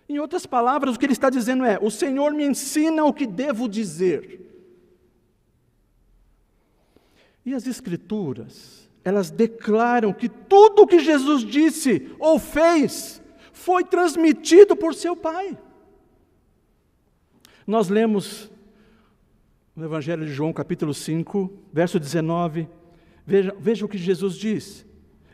Em 0.09 0.19
outras 0.19 0.47
palavras, 0.47 0.95
o 0.95 0.99
que 0.99 1.07
ele 1.07 1.13
está 1.13 1.31
dizendo 1.31 1.65
é: 1.65 1.79
O 1.81 1.91
Senhor 1.91 2.33
me 2.33 2.45
ensina 2.45 3.05
o 3.05 3.13
que 3.13 3.27
devo 3.27 3.69
dizer. 3.69 4.41
E 7.45 7.55
as 7.55 7.67
Escrituras, 7.67 8.89
elas 9.05 9.31
declaram 9.31 10.13
que 10.13 10.29
tudo 10.29 10.83
o 10.83 10.87
que 10.87 10.99
Jesus 10.99 11.43
disse 11.45 12.11
ou 12.19 12.39
fez 12.39 13.21
foi 13.53 13.85
transmitido 13.85 14.77
por 14.77 14.95
seu 14.95 15.17
Pai. 15.17 15.59
Nós 17.71 17.89
lemos 17.89 18.51
no 19.77 19.85
Evangelho 19.85 20.27
de 20.27 20.33
João, 20.33 20.53
capítulo 20.53 20.93
5, 20.93 21.49
verso 21.73 22.01
19. 22.01 22.69
Veja, 23.25 23.55
veja 23.61 23.87
o 23.87 23.89
que 23.89 23.97
Jesus 23.97 24.35
diz. 24.35 24.85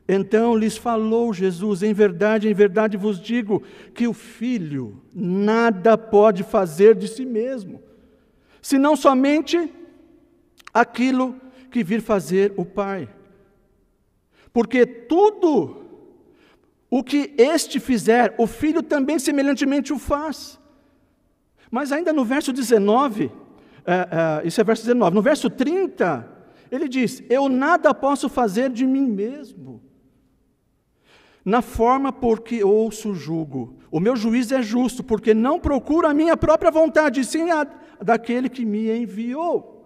Então 0.07 0.55
lhes 0.55 0.77
falou 0.77 1.33
Jesus: 1.33 1.83
Em 1.83 1.95
verdade, 1.95 2.47
em 2.47 2.53
verdade 2.53 2.99
vos 2.99 3.19
digo 3.19 3.63
que 3.95 4.07
o 4.07 4.13
filho 4.13 5.03
nada 5.15 5.97
pode 5.97 6.43
fazer 6.43 6.95
de 6.95 7.09
si 7.09 7.25
mesmo, 7.25 7.83
senão 8.61 8.95
somente 8.97 9.73
aquilo 10.75 11.41
que 11.71 11.83
vir 11.83 12.03
fazer 12.03 12.53
o 12.59 12.67
Pai. 12.67 13.09
Porque 14.53 14.85
tudo 14.85 15.87
o 16.91 17.03
que 17.03 17.33
este 17.39 17.81
fizer, 17.81 18.35
o 18.37 18.47
filho 18.47 18.83
também 18.83 19.19
semelhantemente 19.19 19.91
o 19.91 19.99
faz. 19.99 20.61
Mas 21.71 21.93
ainda 21.93 22.13
no 22.13 22.25
verso 22.25 22.53
19, 22.53 23.31
é, 23.85 24.43
é, 24.43 24.47
isso 24.47 24.61
é 24.61 24.65
verso 24.65 24.85
19, 24.85 25.15
no 25.15 25.23
verso 25.23 25.51
30, 25.51 26.29
ele 26.71 26.89
diz: 26.89 27.23
Eu 27.29 27.49
nada 27.49 27.95
posso 27.95 28.29
fazer 28.29 28.71
de 28.71 28.87
mim 28.87 29.09
mesmo. 29.09 29.83
Na 31.45 31.63
forma 31.63 32.13
por 32.13 32.41
que 32.41 32.65
ouço 32.65 33.11
o 33.11 33.15
jugo, 33.15 33.79
o 33.91 34.01
meu 34.01 34.17
juiz 34.17 34.51
é 34.51 34.61
justo, 34.61 35.05
porque 35.05 35.33
não 35.33 35.61
procuro 35.61 36.09
a 36.09 36.15
minha 36.15 36.37
própria 36.37 36.73
vontade, 36.73 37.25
sim 37.25 37.51
a 37.51 37.65
daquele 38.03 38.49
que 38.49 38.65
me 38.65 38.91
enviou. 38.91 39.77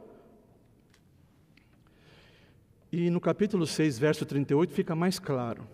E 2.90 3.10
no 3.10 3.20
capítulo 3.20 3.66
6, 3.66 3.98
verso 3.98 4.26
38, 4.26 4.72
fica 4.72 4.96
mais 4.96 5.18
claro. 5.18 5.64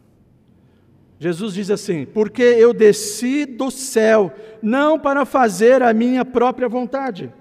Jesus 1.18 1.54
diz 1.54 1.70
assim: 1.70 2.04
Porque 2.04 2.42
eu 2.42 2.73
desci 2.73 3.46
do 3.46 3.70
céu, 3.70 4.32
não 4.62 4.99
para 4.99 5.25
fazer 5.25 5.82
a 5.82 5.92
minha 5.92 6.25
própria 6.25 6.68
vontade, 6.68 7.32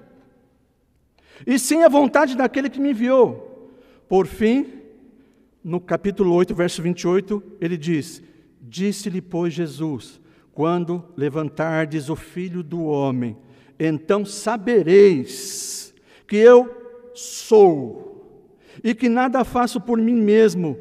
e 1.46 1.60
sim 1.60 1.84
a 1.84 1.89
vontade 1.89 2.36
daquele 2.36 2.70
que 2.70 2.79
me 2.79 2.91
enviou. 2.91 3.70
Por 4.08 4.27
fim, 4.27 4.82
no 5.63 5.79
capítulo 5.79 6.34
8, 6.34 6.55
verso 6.55 6.82
28, 6.82 7.44
ele 7.60 7.77
diz: 7.77 8.22
Disse-lhe, 8.62 9.22
pois, 9.22 9.53
Jesus: 9.53 10.22
Quando 10.53 11.03
levantardes 11.17 12.10
o 12.10 12.15
filho 12.15 12.63
do 12.63 12.84
homem, 12.84 13.36
então 13.77 14.24
sabereis 14.24 15.94
que 16.27 16.38
eu 16.38 17.12
sou, 17.13 18.41
e 18.84 18.96
que 18.96 19.10
nada 19.10 19.44
faço 19.44 19.82
por 19.82 19.98
mim 19.98 20.15
mesmo, 20.15 20.77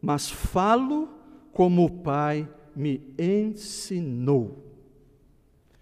mas 0.00 0.30
falo 0.30 1.15
como 1.56 1.86
o 1.86 1.90
Pai 1.90 2.46
me 2.74 3.00
ensinou. 3.18 4.62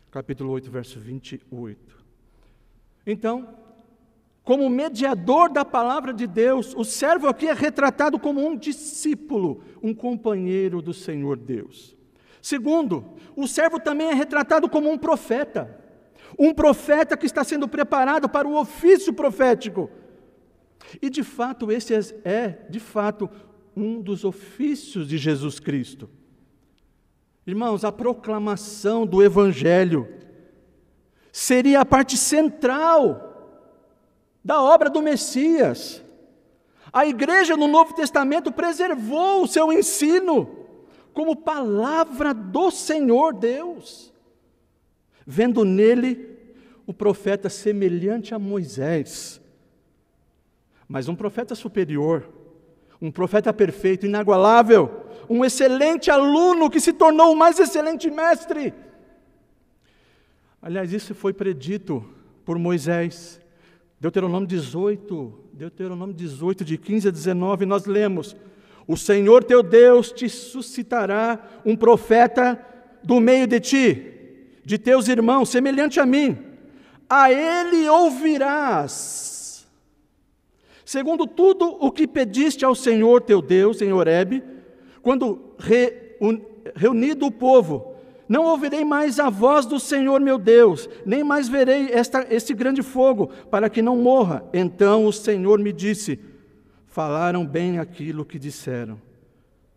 Capítulo 0.09 0.53
8, 0.53 0.71
verso 0.71 1.01
28. 1.01 1.97
Então, 3.05 3.49
como 4.45 4.71
mediador 4.71 5.51
da 5.51 5.65
palavra 5.65 6.15
de 6.15 6.29
Deus, 6.29 6.77
o 6.77 6.85
servo 6.85 7.27
aqui 7.27 7.49
é 7.49 7.53
retratado 7.53 8.21
como 8.21 8.47
um 8.47 8.57
discípulo, 8.57 9.65
um 9.83 9.93
companheiro 9.93 10.81
do 10.81 10.95
Senhor 10.95 11.37
Deus. 11.37 11.97
Segundo, 12.41 13.05
o 13.35 13.49
servo 13.49 13.81
também 13.81 14.07
é 14.07 14.15
retratado 14.15 14.69
como 14.69 14.89
um 14.89 14.97
profeta, 14.97 15.77
um 16.39 16.55
profeta 16.55 17.17
que 17.17 17.27
está 17.27 17.43
sendo 17.43 17.67
preparado 17.67 18.29
para 18.29 18.47
o 18.47 18.57
ofício 18.57 19.13
profético. 19.13 19.91
E 21.03 21.11
de 21.11 21.25
fato, 21.25 21.73
esse 21.73 21.95
é, 22.25 22.65
de 22.71 22.79
fato, 22.79 23.29
um 23.77 24.01
dos 24.01 24.25
ofícios 24.25 25.09
de 25.09 25.19
Jesus 25.19 25.59
Cristo. 25.59 26.09
Irmãos, 27.47 27.85
a 27.85 27.93
proclamação 27.93 29.07
do 29.07 29.23
Evangelho 29.23 30.09
seria 31.31 31.81
a 31.81 31.85
parte 31.85 32.17
central 32.17 33.33
da 34.43 34.63
obra 34.63 34.89
do 34.89 35.03
Messias. 35.03 36.03
A 36.93 37.05
igreja 37.07 37.57
no 37.57 37.67
Novo 37.67 37.95
Testamento 37.95 38.53
preservou 38.53 39.43
o 39.43 39.49
seu 39.49 39.73
ensino 39.73 40.49
como 41.13 41.37
palavra 41.37 42.33
do 42.33 42.71
Senhor 42.71 43.35
Deus, 43.35 44.13
vendo 45.27 45.65
nele 45.65 46.39
o 46.87 46.93
profeta 46.93 47.49
semelhante 47.49 48.35
a 48.35 48.39
Moisés, 48.39 49.41
mas 50.87 51.09
um 51.09 51.17
profeta 51.17 51.55
superior 51.55 52.44
um 53.05 53.11
profeta 53.11 53.53
perfeito, 53.53 54.07
inagualável, 54.07 55.05
um 55.29 55.45
excelente 55.45 56.11
aluno 56.11 56.71
que 56.71 56.81
se 56.81 56.91
tornou 56.91 57.35
o 57.35 57.37
mais 57.37 57.61
excelente 57.61 58.11
mestre. 58.11 58.73
Aliás, 60.63 60.91
isso 60.91 61.15
foi 61.15 61.35
predito 61.35 62.03
por 62.47 62.59
Moisés. 62.59 63.39
Deuteronômio 64.01 64.49
18, 64.49 65.35
Deuteronômio 65.53 66.15
18, 66.15 66.65
de 66.65 66.79
15 66.79 67.09
a 67.09 67.11
19, 67.11 67.67
nós 67.67 67.85
lemos: 67.85 68.35
O 68.87 68.97
Senhor 68.97 69.45
teu 69.45 69.63
Deus 69.63 70.11
te 70.11 70.27
suscitará 70.27 71.61
um 71.63 71.77
profeta 71.77 72.59
do 73.03 73.21
meio 73.21 73.47
de 73.47 73.61
ti, 73.61 74.13
de 74.65 74.79
teus 74.79 75.09
irmãos, 75.09 75.51
semelhante 75.51 76.01
a 76.01 76.07
mim. 76.07 76.39
A 77.07 77.31
ele 77.31 77.87
ouvirás 77.87 79.34
Segundo 80.85 81.27
tudo 81.27 81.77
o 81.81 81.91
que 81.91 82.07
pediste 82.07 82.65
ao 82.65 82.75
Senhor 82.75 83.23
teu 83.23 83.41
Deus 83.41 83.81
em 83.81 83.93
Horebe, 83.93 84.43
quando 85.03 85.55
re, 85.59 86.17
un, 86.21 86.41
reunido 86.75 87.27
o 87.27 87.31
povo, 87.31 87.95
não 88.29 88.45
ouvirei 88.45 88.85
mais 88.85 89.19
a 89.19 89.29
voz 89.29 89.67
do 89.67 89.79
Senhor 89.79 90.21
meu 90.21 90.39
Deus, 90.39 90.89
nem 91.05 91.23
mais 91.23 91.49
verei 91.49 91.91
esta, 91.91 92.27
este 92.31 92.55
grande 92.55 92.83
fogo, 92.83 93.29
para 93.51 93.69
que 93.69 93.83
não 93.83 93.97
morra. 93.97 94.45
Então 94.53 95.07
o 95.07 95.13
Senhor 95.13 95.59
me 95.59 95.73
disse: 95.73 96.19
Falaram 96.87 97.47
bem 97.47 97.79
aquilo 97.79 98.25
que 98.25 98.39
disseram. 98.39 99.01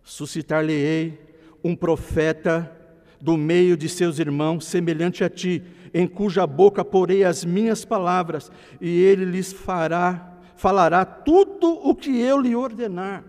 Suscitar-lhe-ei 0.04 1.20
um 1.64 1.76
profeta 1.76 2.72
do 3.20 3.36
meio 3.36 3.76
de 3.76 3.90
seus 3.90 4.20
irmãos, 4.20 4.66
semelhante 4.66 5.24
a 5.24 5.30
ti, 5.30 5.64
em 5.94 6.08
cuja 6.08 6.46
boca 6.46 6.86
porei 6.86 7.24
as 7.24 7.44
minhas 7.44 7.84
palavras, 7.84 8.52
e 8.80 9.02
ele 9.02 9.26
lhes 9.26 9.52
fará 9.52 10.37
falará 10.58 11.06
tudo 11.06 11.72
o 11.88 11.96
que 11.96 12.20
eu 12.20 12.42
lhe 12.42 12.56
ordenar. 12.56 13.24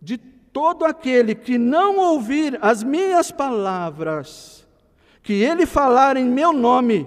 De 0.00 0.16
todo 0.18 0.84
aquele 0.84 1.34
que 1.34 1.56
não 1.56 1.98
ouvir 1.98 2.58
as 2.60 2.82
minhas 2.82 3.30
palavras, 3.30 4.66
que 5.22 5.34
ele 5.34 5.64
falar 5.64 6.16
em 6.16 6.24
meu 6.24 6.52
nome, 6.52 7.06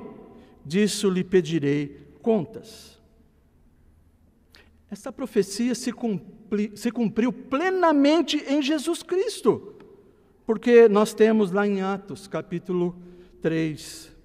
disso 0.64 1.10
lhe 1.10 1.24
pedirei 1.24 2.08
contas. 2.22 3.00
Essa 4.90 5.12
profecia 5.12 5.76
se, 5.76 5.92
cumpri, 5.92 6.72
se 6.76 6.92
cumpriu 6.92 7.34
plenamente 7.34 8.38
em 8.48 8.62
Jesus 8.62 9.04
Cristo, 9.04 9.76
porque 10.46 10.88
nós 10.88 11.14
temos 11.14 11.52
lá 11.52 11.68
em 11.68 11.82
Atos, 11.82 12.28
capítulo 12.28 12.96
3, 13.42 14.16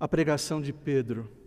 a 0.00 0.08
pregação 0.08 0.60
de 0.60 0.72
Pedro. 0.72 1.41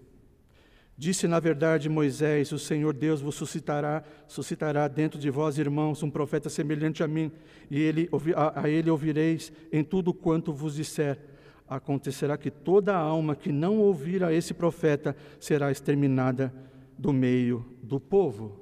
Disse 0.98 1.28
na 1.28 1.40
verdade 1.40 1.90
Moisés: 1.90 2.52
O 2.52 2.60
Senhor 2.60 2.94
Deus 2.94 3.22
vos 3.22 3.36
suscitará, 3.36 4.04
suscitará 4.28 4.88
dentro 4.88 5.20
de 5.20 5.30
vós, 5.30 5.58
irmãos, 5.58 6.02
um 6.02 6.10
profeta 6.10 6.50
semelhante 6.50 7.04
a 7.04 7.08
mim, 7.08 7.32
e 7.70 7.80
ele, 7.82 8.10
a, 8.36 8.62
a 8.62 8.70
ele 8.70 8.90
ouvireis 8.90 9.52
em 9.72 9.84
tudo 9.84 10.14
quanto 10.14 10.54
vos 10.54 10.76
disser. 10.76 11.20
Acontecerá 11.68 12.38
que 12.38 12.52
toda 12.52 12.96
alma 12.96 13.36
que 13.36 13.52
não 13.52 13.80
ouvir 13.80 14.24
a 14.24 14.32
esse 14.32 14.54
profeta 14.54 15.16
será 15.40 15.72
exterminada 15.72 16.54
do 16.98 17.12
meio 17.12 17.66
do 17.82 18.00
povo. 18.00 18.60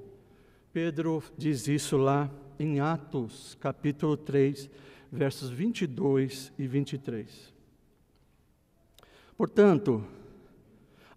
Pedro 0.71 1.21
diz 1.37 1.67
isso 1.67 1.97
lá 1.97 2.31
em 2.57 2.79
Atos, 2.79 3.55
capítulo 3.59 4.17
3, 4.17 4.69
versos 5.11 5.49
22 5.49 6.51
e 6.57 6.65
23. 6.65 7.53
Portanto, 9.37 10.03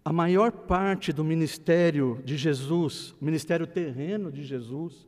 a 0.07 0.13
maior 0.13 0.53
parte 0.53 1.11
do 1.11 1.21
ministério 1.21 2.21
de 2.23 2.37
Jesus, 2.37 3.13
o 3.21 3.25
ministério 3.25 3.67
terreno 3.67 4.31
de 4.31 4.41
Jesus, 4.41 5.05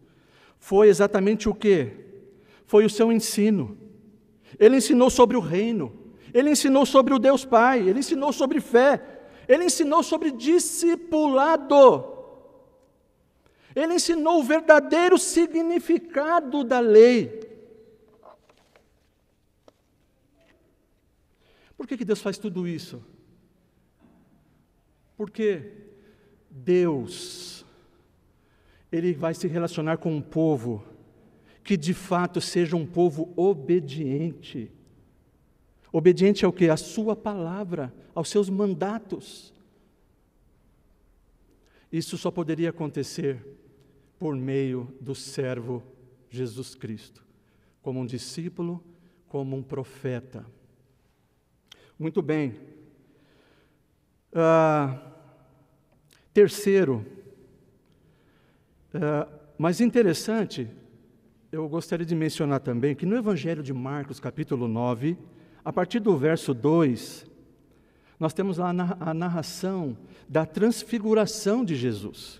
foi 0.59 0.89
exatamente 0.89 1.47
o 1.47 1.55
que? 1.55 1.93
Foi 2.65 2.83
o 2.83 2.89
seu 2.89 3.09
ensino. 3.09 3.77
Ele 4.59 4.75
ensinou 4.75 5.09
sobre 5.09 5.37
o 5.37 5.39
reino, 5.39 5.97
ele 6.33 6.49
ensinou 6.49 6.85
sobre 6.85 7.13
o 7.13 7.17
Deus 7.17 7.45
Pai, 7.45 7.87
ele 7.87 7.99
ensinou 7.99 8.33
sobre 8.33 8.59
fé, 8.59 9.21
ele 9.47 9.63
ensinou 9.63 10.03
sobre 10.03 10.31
discipulado. 10.31 12.17
Ele 13.73 13.93
ensinou 13.93 14.41
o 14.41 14.43
verdadeiro 14.43 15.17
significado 15.17 16.61
da 16.61 16.81
lei. 16.81 17.39
Por 21.77 21.87
que, 21.87 21.95
que 21.95 22.03
Deus 22.03 22.19
faz 22.19 22.37
tudo 22.37 22.67
isso? 22.67 23.01
Porque 25.19 25.69
Deus, 26.49 27.65
Ele 28.89 29.11
vai 29.11 29.33
se 29.33 29.49
relacionar 29.49 29.97
com 29.97 30.15
um 30.15 30.21
povo 30.21 30.81
que 31.61 31.75
de 31.75 31.93
fato 31.93 32.39
seja 32.39 32.77
um 32.77 32.85
povo 32.85 33.33
obediente. 33.35 34.71
Obediente 35.91 36.45
ao 36.45 36.53
que? 36.53 36.69
A 36.69 36.77
sua 36.77 37.17
palavra, 37.17 37.93
aos 38.15 38.29
seus 38.29 38.49
mandatos. 38.49 39.53
Isso 41.91 42.17
só 42.17 42.31
poderia 42.31 42.69
acontecer 42.69 43.45
por 44.17 44.37
meio 44.37 44.87
do 45.01 45.13
servo 45.13 45.83
Jesus 46.29 46.75
Cristo, 46.75 47.21
como 47.81 47.99
um 47.99 48.05
discípulo, 48.05 48.81
como 49.27 49.57
um 49.57 49.63
profeta. 49.63 50.45
Muito 51.99 52.21
bem. 52.21 52.57
Uh, 54.31 55.08
Terceiro, 56.39 57.05
uh, 58.93 59.29
mas 59.57 59.81
interessante, 59.81 60.69
eu 61.51 61.67
gostaria 61.67 62.05
de 62.05 62.15
mencionar 62.15 62.61
também 62.61 62.95
que 62.95 63.05
no 63.05 63.17
Evangelho 63.17 63.61
de 63.61 63.73
Marcos, 63.73 64.21
capítulo 64.21 64.65
9, 64.65 65.17
a 65.65 65.73
partir 65.73 65.99
do 65.99 66.15
verso 66.15 66.53
2, 66.53 67.27
nós 68.17 68.31
temos 68.31 68.57
lá 68.57 68.69
a 69.01 69.13
narração 69.13 69.97
da 70.29 70.45
transfiguração 70.45 71.65
de 71.65 71.75
Jesus. 71.75 72.39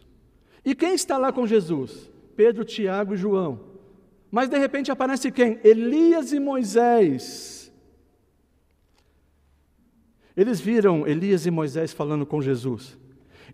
E 0.64 0.74
quem 0.74 0.94
está 0.94 1.18
lá 1.18 1.34
com 1.34 1.46
Jesus? 1.46 2.10
Pedro, 2.38 2.64
Tiago 2.64 3.16
e 3.16 3.18
João. 3.18 3.60
Mas 4.32 4.48
de 4.48 4.58
repente 4.58 4.90
aparece 4.90 5.30
quem? 5.30 5.60
Elias 5.62 6.32
e 6.32 6.40
Moisés. 6.40 7.70
Eles 10.38 10.62
viram 10.62 11.06
Elias 11.06 11.46
e 11.46 11.52
Moisés 11.52 11.92
falando 11.92 12.26
com 12.26 12.42
Jesus. 12.42 12.98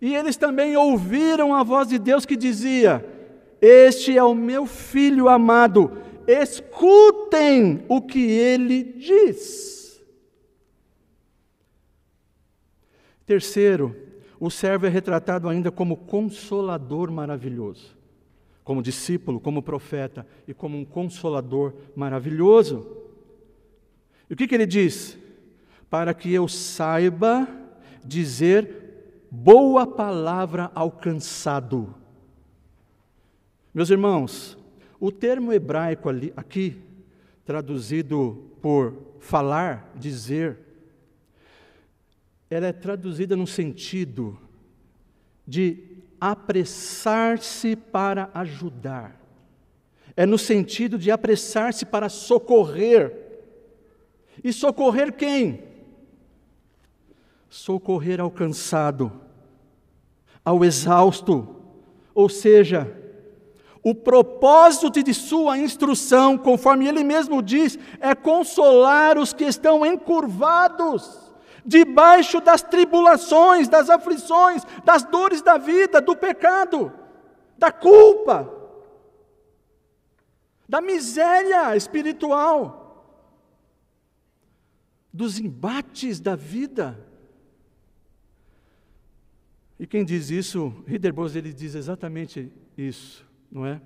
E 0.01 0.15
eles 0.15 0.35
também 0.35 0.75
ouviram 0.75 1.53
a 1.53 1.63
voz 1.63 1.87
de 1.87 1.97
Deus 1.97 2.25
que 2.25 2.35
dizia: 2.35 3.05
Este 3.61 4.17
é 4.17 4.23
o 4.23 4.35
meu 4.35 4.65
filho 4.65 5.29
amado, 5.29 5.91
escutem 6.27 7.83
o 7.87 8.01
que 8.01 8.19
ele 8.19 8.83
diz. 8.83 10.03
Terceiro, 13.25 13.95
o 14.39 14.51
servo 14.51 14.85
é 14.85 14.89
retratado 14.89 15.49
ainda 15.49 15.71
como 15.71 15.97
consolador 15.97 17.11
maravilhoso, 17.11 17.97
como 18.63 18.83
discípulo, 18.83 19.39
como 19.39 19.63
profeta 19.63 20.27
e 20.47 20.53
como 20.53 20.77
um 20.77 20.85
consolador 20.85 21.73
maravilhoso. 21.95 22.85
E 24.29 24.33
o 24.33 24.37
que, 24.37 24.47
que 24.47 24.53
ele 24.53 24.65
diz? 24.65 25.17
Para 25.89 26.13
que 26.13 26.31
eu 26.31 26.47
saiba 26.47 27.47
dizer 28.03 28.84
boa 29.43 29.85
palavra 29.85 30.71
ao 30.73 30.91
cansado 30.91 31.93
meus 33.75 33.89
irmãos, 33.89 34.57
o 35.01 35.11
termo 35.11 35.51
hebraico 35.51 36.07
ali, 36.07 36.31
aqui, 36.37 36.81
traduzido 37.43 38.49
por 38.61 38.95
falar, 39.19 39.91
dizer, 39.97 40.57
ela 42.49 42.67
é 42.67 42.71
traduzida 42.71 43.35
no 43.35 43.45
sentido 43.45 44.39
de 45.45 45.99
apressar-se 46.21 47.75
para 47.75 48.29
ajudar. 48.33 49.19
É 50.15 50.25
no 50.25 50.37
sentido 50.37 50.97
de 50.97 51.11
apressar-se 51.11 51.85
para 51.85 52.07
socorrer. 52.07 53.13
E 54.41 54.53
socorrer 54.53 55.11
quem? 55.11 55.65
Socorrer 57.49 58.21
ao 58.21 58.31
cansado, 58.31 59.11
ao 60.45 60.63
exausto, 60.63 61.55
ou 62.13 62.29
seja, 62.29 62.95
o 63.83 63.93
propósito 63.93 65.03
de 65.03 65.13
sua 65.13 65.57
instrução, 65.57 66.37
conforme 66.37 66.87
ele 66.87 67.03
mesmo 67.03 67.41
diz, 67.41 67.77
é 67.99 68.15
consolar 68.15 69.17
os 69.17 69.33
que 69.33 69.43
estão 69.43 69.85
encurvados, 69.85 71.19
debaixo 71.65 72.39
das 72.39 72.61
tribulações, 72.61 73.67
das 73.67 73.89
aflições, 73.89 74.63
das 74.83 75.03
dores 75.03 75.41
da 75.41 75.57
vida, 75.57 75.99
do 75.99 76.15
pecado, 76.15 76.93
da 77.57 77.71
culpa, 77.71 78.51
da 80.67 80.81
miséria 80.81 81.75
espiritual, 81.75 82.85
dos 85.11 85.39
embates 85.39 86.19
da 86.19 86.35
vida. 86.35 86.99
E 89.79 89.85
quem 89.85 90.05
diz 90.05 90.29
isso, 90.29 90.73
Riederbos, 90.87 91.35
ele 91.35 91.51
diz 91.53 91.75
exatamente 91.75 92.51
isso 92.77 93.25
não 93.55 93.65
é? 93.65 93.81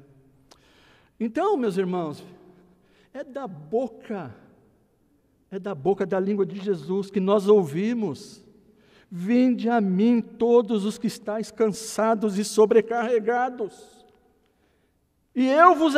Então, 1.19 1.55
meus 1.55 1.77
irmãos, 1.77 2.23
é 3.13 3.23
da 3.23 3.47
boca, 3.47 4.33
é 5.51 5.59
da 5.59 5.75
boca 5.75 6.07
da 6.07 6.19
língua 6.19 6.43
de 6.43 6.59
Jesus 6.59 7.11
que 7.11 7.19
nós 7.19 7.47
ouvimos. 7.47 8.43
Vinde 9.11 9.69
a 9.69 9.79
mim 9.79 10.21
todos 10.21 10.85
os 10.85 10.97
que 10.97 11.05
estáis 11.07 11.51
cansados 11.51 12.37
e 12.37 12.43
sobrecarregados, 12.43 14.07
e 15.35 15.47
eu 15.47 15.75
vos 15.75 15.95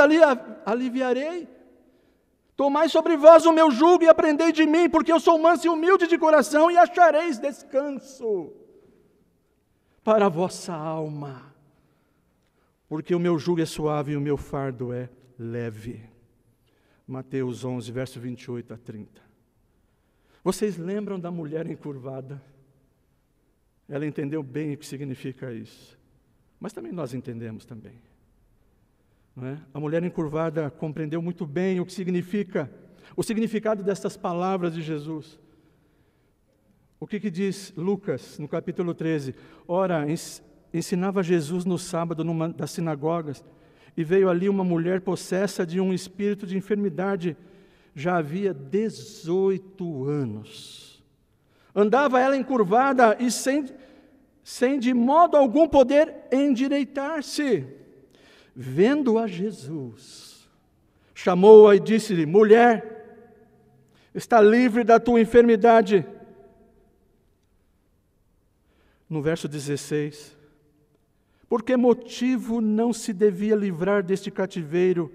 aliviarei. 0.65 1.47
Tomai 2.55 2.89
sobre 2.89 3.17
vós 3.17 3.45
o 3.45 3.51
meu 3.51 3.71
jugo 3.71 4.03
e 4.03 4.09
aprendei 4.09 4.51
de 4.51 4.65
mim, 4.67 4.89
porque 4.89 5.11
eu 5.11 5.19
sou 5.19 5.37
manso 5.39 5.65
e 5.65 5.69
humilde 5.69 6.07
de 6.07 6.17
coração, 6.17 6.69
e 6.69 6.77
achareis 6.77 7.39
descanso 7.39 8.53
para 10.03 10.25
a 10.25 10.29
vossa 10.29 10.73
alma 10.73 11.51
porque 12.91 13.15
o 13.15 13.19
meu 13.19 13.39
jugo 13.39 13.61
é 13.61 13.65
suave 13.65 14.11
e 14.11 14.17
o 14.17 14.19
meu 14.19 14.35
fardo 14.35 14.91
é 14.91 15.09
leve. 15.39 16.03
Mateus 17.07 17.63
11, 17.63 17.89
verso 17.89 18.19
28 18.19 18.73
a 18.73 18.77
30. 18.77 19.21
Vocês 20.43 20.75
lembram 20.75 21.17
da 21.17 21.31
mulher 21.31 21.67
encurvada? 21.67 22.43
Ela 23.87 24.05
entendeu 24.05 24.43
bem 24.43 24.73
o 24.73 24.77
que 24.77 24.85
significa 24.85 25.53
isso. 25.53 25.97
Mas 26.59 26.73
também 26.73 26.91
nós 26.91 27.13
entendemos 27.13 27.63
também. 27.63 27.93
É? 29.41 29.57
A 29.73 29.79
mulher 29.79 30.03
encurvada 30.03 30.69
compreendeu 30.69 31.21
muito 31.21 31.45
bem 31.45 31.79
o 31.79 31.85
que 31.85 31.93
significa, 31.93 32.69
o 33.15 33.23
significado 33.23 33.81
dessas 33.83 34.17
palavras 34.17 34.73
de 34.73 34.81
Jesus. 34.81 35.39
O 37.01 37.07
que, 37.07 37.19
que 37.19 37.31
diz 37.31 37.73
Lucas 37.75 38.37
no 38.37 38.47
capítulo 38.47 38.93
13? 38.93 39.33
Ora, 39.67 40.05
ensinava 40.71 41.23
Jesus 41.23 41.65
no 41.65 41.75
sábado 41.75 42.23
numa 42.23 42.47
das 42.47 42.69
sinagogas, 42.69 43.43
e 43.97 44.03
veio 44.03 44.29
ali 44.29 44.47
uma 44.47 44.63
mulher 44.63 45.01
possessa 45.01 45.65
de 45.65 45.81
um 45.81 45.91
espírito 45.91 46.45
de 46.45 46.55
enfermidade, 46.55 47.35
já 47.95 48.17
havia 48.17 48.53
18 48.53 50.05
anos. 50.05 51.03
Andava 51.73 52.19
ela 52.19 52.37
encurvada 52.37 53.17
e 53.19 53.31
sem, 53.31 53.65
sem 54.43 54.77
de 54.77 54.93
modo 54.93 55.35
algum 55.35 55.67
poder 55.67 56.13
endireitar-se. 56.31 57.65
Vendo 58.55 59.17
a 59.17 59.25
Jesus, 59.25 60.47
chamou-a 61.15 61.75
e 61.75 61.79
disse-lhe: 61.79 62.27
Mulher, 62.27 63.25
está 64.13 64.39
livre 64.39 64.83
da 64.83 64.99
tua 64.99 65.19
enfermidade. 65.19 66.05
No 69.11 69.21
verso 69.21 69.45
16, 69.45 70.37
por 71.49 71.63
que 71.63 71.75
motivo 71.75 72.61
não 72.61 72.93
se 72.93 73.11
devia 73.11 73.57
livrar 73.57 74.01
deste 74.01 74.31
cativeiro 74.31 75.11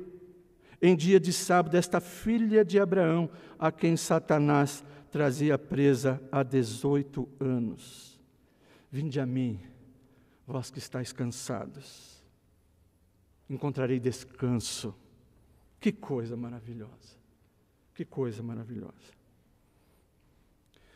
em 0.82 0.94
dia 0.94 1.18
de 1.18 1.32
sábado 1.32 1.78
esta 1.78 1.98
filha 1.98 2.62
de 2.62 2.78
Abraão, 2.78 3.30
a 3.59 3.72
quem 3.72 3.96
Satanás 3.96 4.85
trazia 5.11 5.56
presa 5.56 6.22
há 6.30 6.42
18 6.42 7.26
anos? 7.40 8.20
Vinde 8.92 9.18
a 9.18 9.24
mim, 9.24 9.59
vós 10.46 10.70
que 10.70 10.78
estáis 10.78 11.11
cansados, 11.11 12.22
encontrarei 13.48 13.98
descanso. 13.98 14.94
Que 15.80 15.90
coisa 15.90 16.37
maravilhosa! 16.37 17.16
Que 17.94 18.04
coisa 18.04 18.42
maravilhosa! 18.42 19.16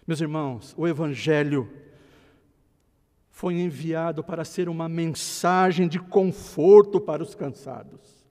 Meus 0.07 0.21
irmãos, 0.21 0.75
o 0.77 0.87
Evangelho 0.87 1.89
foi 3.41 3.55
enviado 3.55 4.23
para 4.23 4.45
ser 4.45 4.69
uma 4.69 4.87
mensagem 4.87 5.89
de 5.89 5.99
conforto 5.99 7.01
para 7.01 7.23
os 7.23 7.35
cansados. 7.35 8.23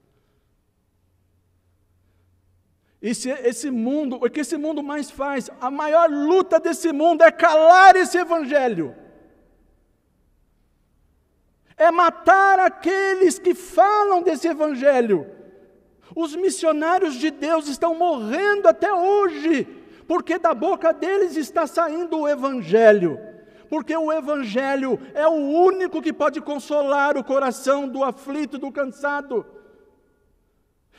Esse, 3.01 3.27
esse 3.27 3.71
mundo, 3.71 4.17
o 4.17 4.29
que 4.29 4.41
esse 4.41 4.55
mundo 4.55 4.83
mais 4.83 5.09
faz, 5.09 5.49
a 5.59 5.71
maior 5.71 6.07
luta 6.11 6.59
desse 6.59 6.93
mundo 6.93 7.23
é 7.23 7.31
calar 7.31 7.95
esse 7.95 8.19
evangelho. 8.19 8.95
É 11.75 11.89
matar 11.89 12.59
aqueles 12.59 13.39
que 13.39 13.55
falam 13.55 14.21
desse 14.21 14.47
evangelho. 14.47 15.25
Os 16.15 16.35
missionários 16.35 17.15
de 17.15 17.31
Deus 17.31 17.67
estão 17.67 17.95
morrendo 17.95 18.67
até 18.67 18.93
hoje, 18.93 19.65
porque 20.07 20.37
da 20.37 20.53
boca 20.53 20.93
deles 20.93 21.35
está 21.35 21.65
saindo 21.65 22.19
o 22.19 22.27
evangelho 22.27 23.28
porque 23.69 23.95
o 23.95 24.11
Evangelho 24.11 24.99
é 25.13 25.27
o 25.27 25.31
único 25.31 26.01
que 26.01 26.11
pode 26.11 26.41
consolar 26.41 27.15
o 27.15 27.23
coração 27.23 27.87
do 27.87 28.03
aflito, 28.03 28.57
do 28.57 28.71
cansado. 28.71 29.45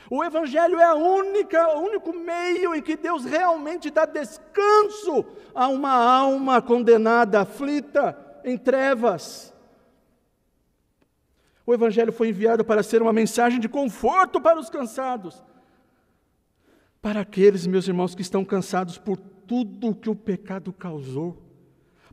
O 0.09 0.23
Evangelho 0.23 0.79
é 0.79 0.83
a 0.83 0.95
única, 0.95 1.77
o 1.77 1.81
único 1.81 2.13
meio 2.13 2.73
em 2.73 2.81
que 2.81 2.95
Deus 2.95 3.25
realmente 3.25 3.91
dá 3.91 4.05
descanso 4.05 5.25
a 5.53 5.67
uma 5.67 5.91
alma 5.91 6.61
condenada, 6.61 7.41
aflita, 7.41 8.17
em 8.43 8.57
trevas. 8.57 9.53
O 11.65 11.73
Evangelho 11.73 12.11
foi 12.11 12.29
enviado 12.29 12.63
para 12.63 12.81
ser 12.81 13.01
uma 13.01 13.13
mensagem 13.13 13.59
de 13.59 13.69
conforto 13.69 14.39
para 14.41 14.59
os 14.59 14.69
cansados, 14.69 15.43
para 17.01 17.21
aqueles, 17.21 17.67
meus 17.67 17.87
irmãos, 17.87 18.15
que 18.15 18.21
estão 18.21 18.45
cansados 18.45 18.97
por 18.97 19.17
tudo 19.17 19.95
que 19.95 20.09
o 20.09 20.15
pecado 20.15 20.71
causou 20.71 21.50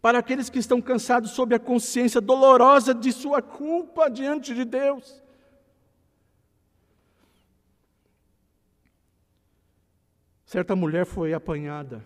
para 0.01 0.19
aqueles 0.19 0.49
que 0.49 0.59
estão 0.59 0.81
cansados 0.81 1.33
sob 1.33 1.55
a 1.55 1.59
consciência 1.59 2.21
dolorosa 2.21 2.95
de 2.95 3.13
sua 3.13 3.43
culpa 3.43 4.09
diante 4.09 4.55
de 4.55 4.65
Deus. 4.65 5.23
Certa 10.45 10.75
mulher 10.75 11.05
foi 11.05 11.35
apanhada 11.35 12.03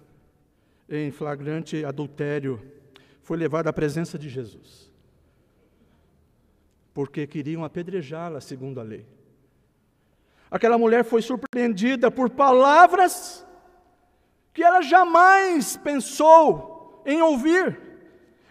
em 0.88 1.10
flagrante 1.10 1.84
adultério, 1.84 2.60
foi 3.22 3.36
levada 3.36 3.70
à 3.70 3.72
presença 3.72 4.18
de 4.18 4.28
Jesus, 4.28 4.90
porque 6.92 7.26
queriam 7.26 7.64
apedrejá-la 7.64 8.40
segundo 8.40 8.80
a 8.80 8.82
lei. 8.82 9.06
Aquela 10.50 10.76
mulher 10.76 11.04
foi 11.04 11.22
surpreendida 11.22 12.10
por 12.10 12.30
palavras 12.30 13.46
que 14.52 14.62
ela 14.62 14.82
jamais 14.82 15.76
pensou 15.76 16.71
em 17.04 17.20
ouvir. 17.22 17.80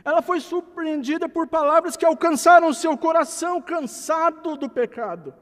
Ela 0.03 0.21
foi 0.21 0.39
surpreendida 0.39 1.29
por 1.29 1.47
palavras 1.47 1.95
que 1.95 2.05
alcançaram 2.05 2.73
seu 2.73 2.97
coração 2.97 3.61
cansado 3.61 4.55
do 4.55 4.69
pecado. 4.69 5.33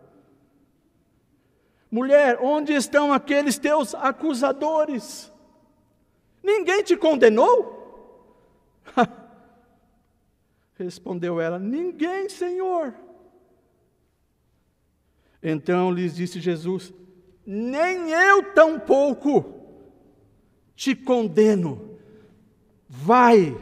Mulher, 1.89 2.37
onde 2.41 2.73
estão 2.73 3.11
aqueles 3.11 3.57
teus 3.57 3.95
acusadores? 3.95 5.31
Ninguém 6.43 6.83
te 6.83 6.95
condenou? 6.95 7.77
Respondeu 10.77 11.41
ela: 11.41 11.57
Ninguém, 11.57 12.29
Senhor. 12.29 12.93
Então 15.41 15.91
lhes 15.91 16.15
disse 16.15 16.39
Jesus: 16.39 16.93
Nem 17.45 18.11
eu 18.11 18.53
tampouco 18.53 19.55
te 20.75 20.95
condeno. 20.95 21.88
Vai 22.89 23.55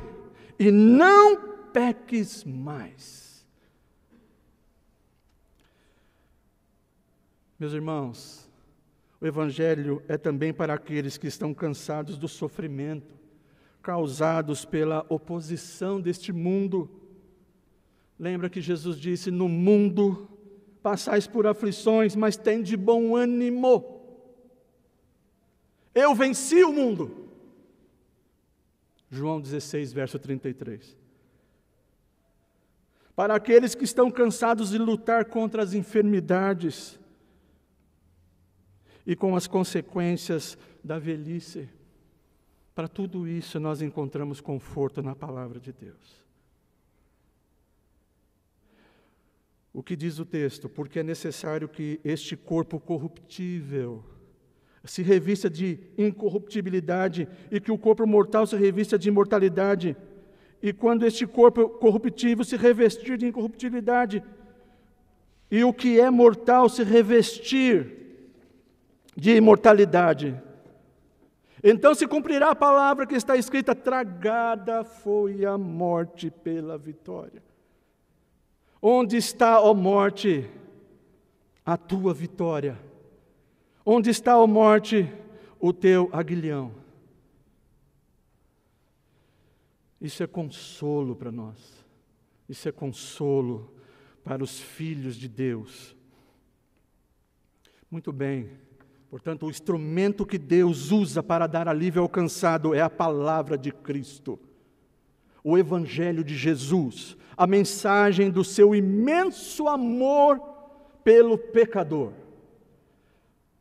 e 0.58 0.72
não 0.72 1.58
peques 1.74 2.46
mais. 2.46 3.46
Meus 7.60 7.74
irmãos, 7.74 8.50
o 9.20 9.28
Evangelho 9.28 10.02
é 10.08 10.18
também 10.18 10.54
para 10.54 10.76
aqueles 10.76 11.18
que 11.18 11.28
estão 11.28 11.54
cansados 11.54 12.18
do 12.18 12.28
sofrimento, 12.30 13.16
causados 13.82 14.63
pela 14.63 15.06
oposição 15.10 16.00
deste 16.00 16.32
mundo. 16.32 16.90
Lembra 18.18 18.50
que 18.50 18.62
Jesus 18.62 18.98
disse: 18.98 19.30
No 19.30 19.50
mundo 19.50 20.30
passais 20.82 21.28
por 21.28 21.46
aflições, 21.46 22.16
mas 22.16 22.38
tem 22.38 22.63
de 22.63 22.78
bom 22.78 23.13
ânimo. 23.13 24.02
Eu 25.94 26.16
venci 26.16 26.63
o 26.63 26.72
mundo. 26.72 27.27
João 29.10 29.39
16, 29.39 29.93
verso 29.93 30.20
33. 30.20 30.96
Para 33.15 33.36
aqueles 33.36 33.74
que 33.74 33.84
estão 33.84 34.12
cansados 34.12 34.70
de 34.70 34.78
lutar 34.78 35.26
contra 35.26 35.63
as 35.63 35.74
enfermidades 35.74 37.00
e 39.06 39.15
com 39.15 39.36
as 39.36 39.48
consequências 39.48 40.58
da 40.84 41.00
velhice, 41.00 41.67
para 42.76 42.88
tudo 42.88 43.28
isso 43.28 43.60
nós 43.60 43.82
encontramos 43.82 44.39
conforto 44.39 45.02
na 45.02 45.15
palavra 45.15 45.60
de 45.60 45.74
Deus. 45.74 46.28
O 49.74 49.82
que 49.82 49.96
diz 49.96 50.20
o 50.20 50.26
texto? 50.26 50.67
Porque 50.67 51.00
é 51.00 51.04
necessário 51.04 51.70
que 51.70 52.00
este 52.04 52.36
corpo 52.36 52.80
corruptível 52.80 54.04
se 54.88 55.02
revista 55.02 55.50
de 55.50 55.80
incorruptibilidade 55.97 57.28
e 57.52 57.60
que 57.60 57.71
o 57.71 57.78
corpo 57.78 58.08
mortal 58.08 58.47
se 58.47 58.56
revista 58.56 58.97
de 58.97 59.10
imortalidade. 59.10 59.95
E 60.62 60.73
quando 60.73 61.06
este 61.06 61.28
corpo 61.28 61.69
corruptível 61.69 62.43
se 62.43 62.56
revestir 62.56 63.17
de 63.17 63.28
incorruptibilidade 63.28 64.23
e 65.52 65.63
o 65.63 65.73
que 65.73 66.00
é 66.00 66.10
mortal 66.10 66.67
se 66.67 66.84
revestir 66.84 67.95
de 69.15 69.36
imortalidade, 69.36 70.41
então 71.63 71.93
se 71.93 72.08
cumprirá 72.08 72.52
a 72.52 72.56
palavra 72.56 73.06
que 73.06 73.15
está 73.15 73.36
escrita: 73.36 73.76
tragada 73.76 74.84
foi 74.84 75.45
a 75.45 75.58
morte 75.58 76.30
pela 76.30 76.78
vitória. 76.78 77.43
Onde 78.82 79.17
está, 79.17 79.60
ó 79.60 79.73
morte, 79.73 80.50
a 81.65 81.76
tua 81.76 82.13
vitória? 82.13 82.87
Onde 83.89 84.10
está, 84.10 84.38
ó 84.38 84.45
morte, 84.45 85.10
o 85.62 85.71
teu 85.71 86.10
aguilhão? 86.12 86.73
Isso 90.02 90.21
é 90.21 90.28
consolo 90.28 91.15
para 91.15 91.32
nós. 91.32 91.56
Isso 92.50 92.67
é 92.67 92.71
consolo 92.73 93.73
para 94.26 94.43
os 94.43 94.60
filhos 94.60 95.15
de 95.15 95.30
Deus. 95.30 95.95
Muito 97.89 98.12
bem. 98.12 98.50
Portanto, 99.10 99.45
o 99.45 99.50
instrumento 99.50 100.26
que 100.26 100.38
Deus 100.38 100.91
usa 100.91 101.23
para 101.23 101.47
dar 101.47 101.69
alívio 101.69 102.02
ao 102.02 102.10
cansado 102.10 102.76
é 102.76 102.82
a 102.82 102.89
palavra 102.89 103.58
de 103.58 103.71
Cristo, 103.71 104.38
o 105.41 105.58
Evangelho 105.58 106.26
de 106.26 106.36
Jesus, 106.36 107.15
a 107.38 107.47
mensagem 107.47 108.30
do 108.30 108.43
seu 108.43 108.76
imenso 108.76 109.65
amor 109.65 110.41
pelo 111.06 111.38
pecador. 111.38 112.27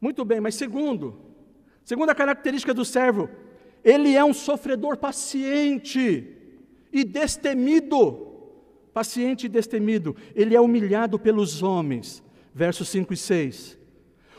Muito 0.01 0.25
bem, 0.25 0.41
mas 0.41 0.55
segundo, 0.55 1.19
segunda 1.85 2.15
característica 2.15 2.75
do 2.75 2.85
servo, 2.85 3.29
ele 3.83 4.15
é 4.15 4.25
um 4.25 4.35
sofredor 4.35 4.97
paciente 4.97 6.29
e 6.93 7.05
destemido. 7.05 8.25
Paciente 8.93 9.47
e 9.47 9.49
destemido. 9.49 10.17
Ele 10.35 10.57
é 10.57 10.61
humilhado 10.61 11.19
pelos 11.19 11.63
homens. 11.63 12.23
Versos 12.55 12.89
5 12.89 13.13
e 13.13 13.17
6. 13.17 13.79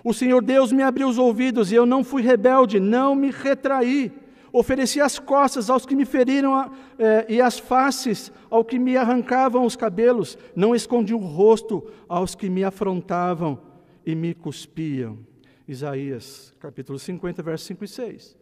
O 0.04 0.14
Senhor 0.14 0.44
Deus 0.44 0.72
me 0.72 0.82
abriu 0.82 1.08
os 1.08 1.18
ouvidos 1.18 1.72
e 1.72 1.76
eu 1.76 1.86
não 1.86 2.04
fui 2.04 2.22
rebelde, 2.22 2.80
não 2.80 3.16
me 3.16 3.30
retraí 3.30 4.12
Ofereci 4.52 5.02
as 5.02 5.20
costas 5.20 5.70
aos 5.70 5.86
que 5.86 5.96
me 5.96 6.06
feriram 6.06 6.72
eh, 6.98 7.26
e 7.30 7.42
as 7.42 7.60
faces 7.60 8.32
ao 8.50 8.64
que 8.64 8.80
me 8.80 8.96
arrancavam 8.96 9.66
os 9.66 9.76
cabelos. 9.76 10.38
Não 10.56 10.74
escondi 10.74 11.14
o 11.14 11.18
rosto 11.18 11.86
aos 12.08 12.34
que 12.34 12.50
me 12.50 12.64
afrontavam 12.64 13.60
e 14.06 14.16
me 14.16 14.34
cuspiam. 14.34 15.20
Isaías, 15.68 16.54
capítulo 16.60 16.98
50, 16.98 17.44
versos 17.44 17.68
5 17.68 17.84
e 17.84 17.88
6. 17.88 18.38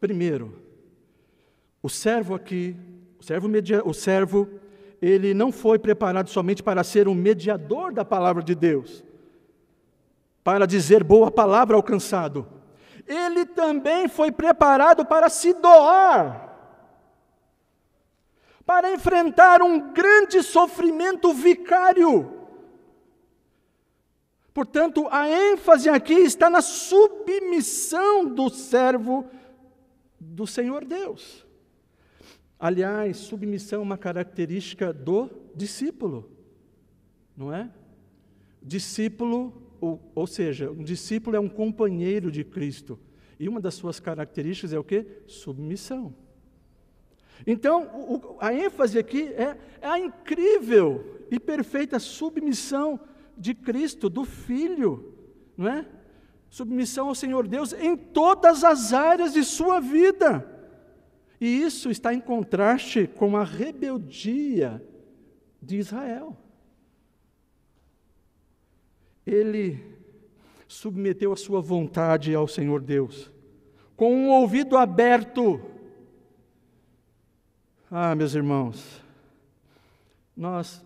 Primeiro, 0.00 0.60
o 1.80 1.88
servo 1.88 2.34
aqui, 2.34 2.76
o 3.18 3.22
servo, 3.22 3.48
media, 3.48 3.80
o 3.86 3.94
servo, 3.94 4.48
ele 5.00 5.32
não 5.34 5.52
foi 5.52 5.78
preparado 5.78 6.28
somente 6.28 6.62
para 6.62 6.82
ser 6.82 7.06
um 7.06 7.14
mediador 7.14 7.92
da 7.92 8.04
palavra 8.04 8.42
de 8.42 8.54
Deus, 8.54 9.04
para 10.42 10.66
dizer 10.66 11.04
boa 11.04 11.30
palavra 11.30 11.76
ao 11.76 11.82
cansado, 11.82 12.46
ele 13.06 13.46
também 13.46 14.08
foi 14.08 14.32
preparado 14.32 15.04
para 15.06 15.28
se 15.28 15.52
doar, 15.54 16.44
para 18.64 18.92
enfrentar 18.92 19.62
um 19.62 19.92
grande 19.92 20.42
sofrimento 20.42 21.32
vicário. 21.32 22.35
Portanto, 24.56 25.06
a 25.10 25.28
ênfase 25.28 25.90
aqui 25.90 26.14
está 26.14 26.48
na 26.48 26.62
submissão 26.62 28.24
do 28.24 28.48
servo 28.48 29.28
do 30.18 30.46
Senhor 30.46 30.82
Deus. 30.82 31.46
Aliás, 32.58 33.18
submissão 33.18 33.80
é 33.80 33.82
uma 33.82 33.98
característica 33.98 34.94
do 34.94 35.28
discípulo, 35.54 36.30
não 37.36 37.52
é? 37.52 37.70
Discípulo 38.62 39.76
ou, 39.78 40.00
ou 40.14 40.26
seja, 40.26 40.70
um 40.70 40.82
discípulo 40.82 41.36
é 41.36 41.40
um 41.40 41.50
companheiro 41.50 42.32
de 42.32 42.42
Cristo. 42.42 42.98
E 43.38 43.50
uma 43.50 43.60
das 43.60 43.74
suas 43.74 44.00
características 44.00 44.72
é 44.72 44.78
o 44.78 44.84
que? 44.84 45.04
Submissão. 45.26 46.14
Então, 47.46 47.82
o, 48.08 48.38
a 48.40 48.54
ênfase 48.54 48.98
aqui 48.98 49.24
é, 49.34 49.58
é 49.82 49.86
a 49.86 49.98
incrível 49.98 51.26
e 51.30 51.38
perfeita 51.38 51.98
submissão 51.98 52.98
de 53.36 53.54
Cristo, 53.54 54.08
do 54.08 54.24
Filho, 54.24 55.14
não 55.56 55.68
é? 55.68 55.86
Submissão 56.48 57.08
ao 57.08 57.14
Senhor 57.14 57.46
Deus 57.46 57.72
em 57.72 57.96
todas 57.96 58.64
as 58.64 58.92
áreas 58.92 59.32
de 59.32 59.44
sua 59.44 59.80
vida. 59.80 60.52
E 61.40 61.46
isso 61.46 61.90
está 61.90 62.14
em 62.14 62.20
contraste 62.20 63.06
com 63.06 63.36
a 63.36 63.44
rebeldia 63.44 64.82
de 65.60 65.76
Israel 65.76 66.36
ele 69.26 69.84
submeteu 70.68 71.32
a 71.32 71.36
sua 71.36 71.60
vontade 71.60 72.32
ao 72.32 72.46
Senhor 72.46 72.80
Deus, 72.80 73.32
com 73.96 74.14
um 74.14 74.30
ouvido 74.30 74.76
aberto. 74.76 75.60
Ah, 77.90 78.14
meus 78.14 78.34
irmãos, 78.34 79.02
nós 80.36 80.84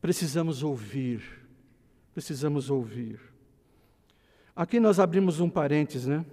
precisamos 0.00 0.62
ouvir, 0.62 1.22
precisamos 2.14 2.70
ouvir. 2.70 3.20
Aqui 4.54 4.80
nós 4.80 4.98
abrimos 4.98 5.40
um 5.40 5.48
parênteses, 5.48 6.06
né? 6.06 6.24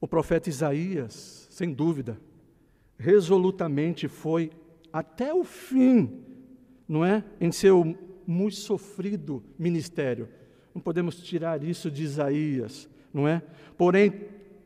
O 0.00 0.08
profeta 0.08 0.48
Isaías, 0.48 1.46
sem 1.50 1.72
dúvida, 1.72 2.18
resolutamente 2.98 4.08
foi 4.08 4.50
até 4.92 5.32
o 5.32 5.44
fim, 5.44 6.24
não 6.88 7.04
é? 7.04 7.24
Em 7.40 7.52
seu 7.52 7.96
muito 8.26 8.56
sofrido 8.56 9.42
ministério. 9.58 10.28
Não 10.74 10.80
podemos 10.80 11.20
tirar 11.20 11.62
isso 11.62 11.90
de 11.90 12.02
Isaías, 12.02 12.88
não 13.12 13.26
é? 13.26 13.42
Porém, 13.76 14.10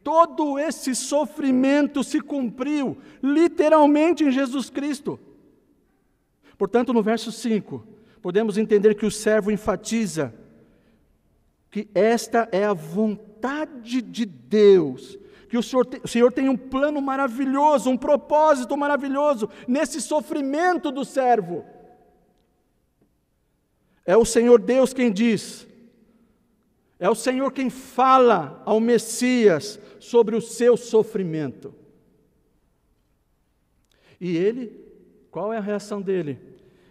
todo 0.03 0.59
esse 0.59 0.94
sofrimento 0.94 2.05
se 2.05 2.20
cumpriu 2.20 2.98
literalmente 3.22 4.22
em 4.22 4.31
Jesus 4.31 4.68
Cristo. 4.68 5.18
Portanto, 6.57 6.93
no 6.93 7.03
verso 7.03 7.33
5, 7.33 7.87
podemos 8.23 8.57
entender 8.57 8.95
que 8.95 9.07
o 9.07 9.11
servo 9.11 9.51
enfatiza 9.51 10.35
que 11.71 11.88
esta 11.95 12.49
é 12.53 12.64
a 12.64 12.73
vontade 12.73 14.01
de 14.01 14.25
Deus, 14.25 15.19
que 15.49 15.59
o 15.59 15.62
Senhor, 15.62 15.88
o 16.05 16.09
Senhor 16.09 16.33
tem 16.33 16.49
um 16.49 16.57
plano 16.57 17.03
maravilhoso, 17.03 17.90
um 17.90 17.97
propósito 17.97 18.77
maravilhoso 18.77 19.51
nesse 19.67 20.01
sofrimento 20.01 20.93
do 20.93 21.05
servo. 21.05 21.64
É 24.05 24.17
o 24.17 24.25
Senhor 24.25 24.61
Deus 24.61 24.93
quem 24.93 25.11
diz, 25.11 25.67
é 26.99 27.11
o 27.11 27.14
Senhor 27.14 27.51
quem 27.53 27.71
fala 27.71 28.62
ao 28.64 28.79
Messias 28.79 29.81
sobre 29.99 30.37
o 30.37 30.40
seu 30.40 30.77
sofrimento. 30.77 31.75
E 34.21 34.37
ele, 34.37 34.84
qual 35.35 35.53
é 35.53 35.57
a 35.57 35.61
reação 35.61 36.01
dele? 36.01 36.38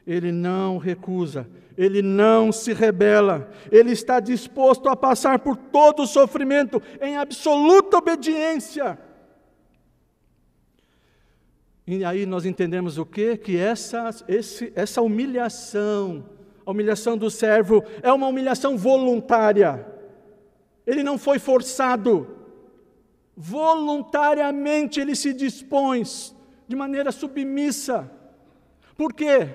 Ele 0.06 0.30
não 0.30 0.78
recusa, 0.78 1.48
ele 1.78 2.02
não 2.02 2.52
se 2.52 2.74
rebela, 2.74 3.50
ele 3.72 3.94
está 3.94 4.20
disposto 4.20 4.90
a 4.90 4.98
passar 4.98 5.40
por 5.40 5.56
todo 5.56 6.04
o 6.04 6.06
sofrimento 6.06 6.82
em 7.02 7.16
absoluta 7.16 8.00
obediência. 8.00 9.00
E 11.88 12.04
aí 12.04 12.26
nós 12.26 12.46
entendemos 12.46 12.98
o 12.98 13.06
quê? 13.06 13.38
Que 13.38 13.56
essa, 13.56 14.10
esse, 14.28 14.74
essa 14.76 15.02
humilhação, 15.02 16.26
a 16.66 16.72
humilhação 16.72 17.18
do 17.18 17.32
servo, 17.32 17.82
é 18.02 18.12
uma 18.12 18.28
humilhação 18.28 18.78
voluntária. 18.78 19.88
Ele 20.86 21.02
não 21.02 21.18
foi 21.18 21.40
forçado. 21.40 22.28
Voluntariamente 23.38 25.00
ele 25.00 25.16
se 25.16 25.32
dispõe, 25.32 26.04
de 26.68 26.76
maneira 26.76 27.10
submissa. 27.10 28.12
Por 28.96 29.14
quê? 29.14 29.50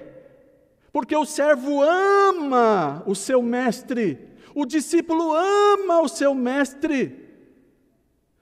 Porque 0.93 1.17
o 1.17 1.25
servo 1.25 1.83
ama 1.83 3.03
o 3.07 3.15
seu 3.15 3.43
mestre, 3.43 4.19
o 4.55 4.65
discípulo 4.65 5.33
ama 5.35 6.01
o 6.01 6.09
seu 6.09 6.35
mestre. 6.35 7.29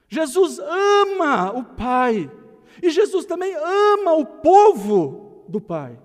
Jesus 0.09 0.59
ama 0.59 1.53
o 1.53 1.65
Pai. 1.65 2.31
E 2.83 2.91
Jesus 2.91 3.25
também 3.25 3.55
ama 3.55 4.13
o 4.15 4.25
povo 4.25 5.45
do 5.49 5.61
Pai. 5.61 5.99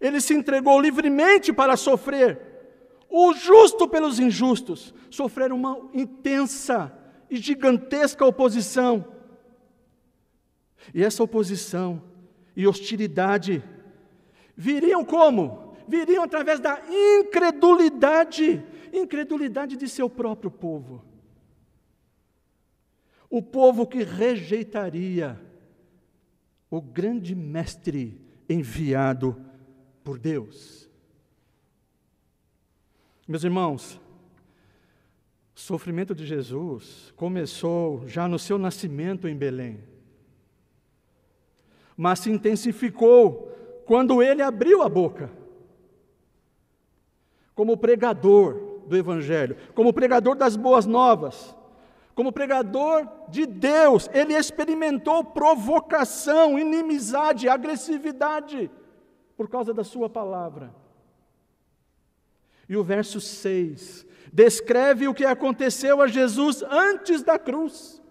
Ele 0.00 0.20
se 0.20 0.34
entregou 0.34 0.80
livremente 0.80 1.52
para 1.52 1.76
sofrer, 1.76 2.40
o 3.10 3.32
justo 3.32 3.88
pelos 3.88 4.20
injustos, 4.20 4.94
sofrer 5.10 5.52
uma 5.52 5.78
intensa 5.92 6.92
e 7.28 7.36
gigantesca 7.36 8.24
oposição. 8.24 9.04
E 10.94 11.02
essa 11.02 11.22
oposição 11.22 12.02
e 12.58 12.66
hostilidade 12.66 13.64
viriam 14.54 15.02
como? 15.02 15.74
Viriam 15.88 16.22
através 16.22 16.60
da 16.60 16.78
incredulidade, 16.90 18.62
incredulidade 18.92 19.78
de 19.78 19.88
seu 19.88 20.10
próprio 20.10 20.50
povo 20.50 21.08
o 23.30 23.42
povo 23.42 23.86
que 23.86 24.02
rejeitaria 24.02 25.40
o 26.70 26.80
grande 26.80 27.34
mestre 27.34 28.20
enviado 28.48 29.40
por 30.02 30.18
Deus. 30.18 30.88
Meus 33.26 33.44
irmãos, 33.44 34.00
o 35.54 35.60
sofrimento 35.60 36.14
de 36.14 36.24
Jesus 36.24 37.12
começou 37.16 38.06
já 38.06 38.26
no 38.26 38.38
seu 38.38 38.58
nascimento 38.58 39.28
em 39.28 39.36
Belém, 39.36 39.82
mas 41.98 42.20
se 42.20 42.30
intensificou 42.30 43.52
quando 43.84 44.22
ele 44.22 44.40
abriu 44.40 44.82
a 44.82 44.88
boca, 44.88 45.30
como 47.54 47.76
pregador 47.76 48.54
do 48.86 48.96
Evangelho, 48.96 49.54
como 49.74 49.92
pregador 49.92 50.34
das 50.34 50.56
boas 50.56 50.86
novas 50.86 51.54
como 52.18 52.32
pregador 52.32 53.08
de 53.28 53.46
Deus, 53.46 54.10
ele 54.12 54.34
experimentou 54.34 55.22
provocação, 55.22 56.58
inimizade, 56.58 57.48
agressividade 57.48 58.68
por 59.36 59.48
causa 59.48 59.72
da 59.72 59.84
sua 59.84 60.10
palavra. 60.10 60.74
E 62.68 62.76
o 62.76 62.82
verso 62.82 63.20
6 63.20 64.04
descreve 64.32 65.06
o 65.06 65.14
que 65.14 65.24
aconteceu 65.24 66.02
a 66.02 66.08
Jesus 66.08 66.60
antes 66.64 67.22
da 67.22 67.38
cruz. 67.38 68.02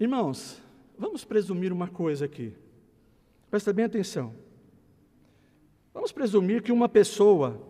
Irmãos, 0.00 0.60
vamos 0.98 1.24
presumir 1.24 1.72
uma 1.72 1.88
coisa 1.88 2.24
aqui. 2.24 2.52
Presta 3.50 3.72
bem 3.72 3.84
atenção. 3.84 4.34
Vamos 5.94 6.12
presumir 6.12 6.62
que 6.62 6.72
uma 6.72 6.88
pessoa 6.88 7.60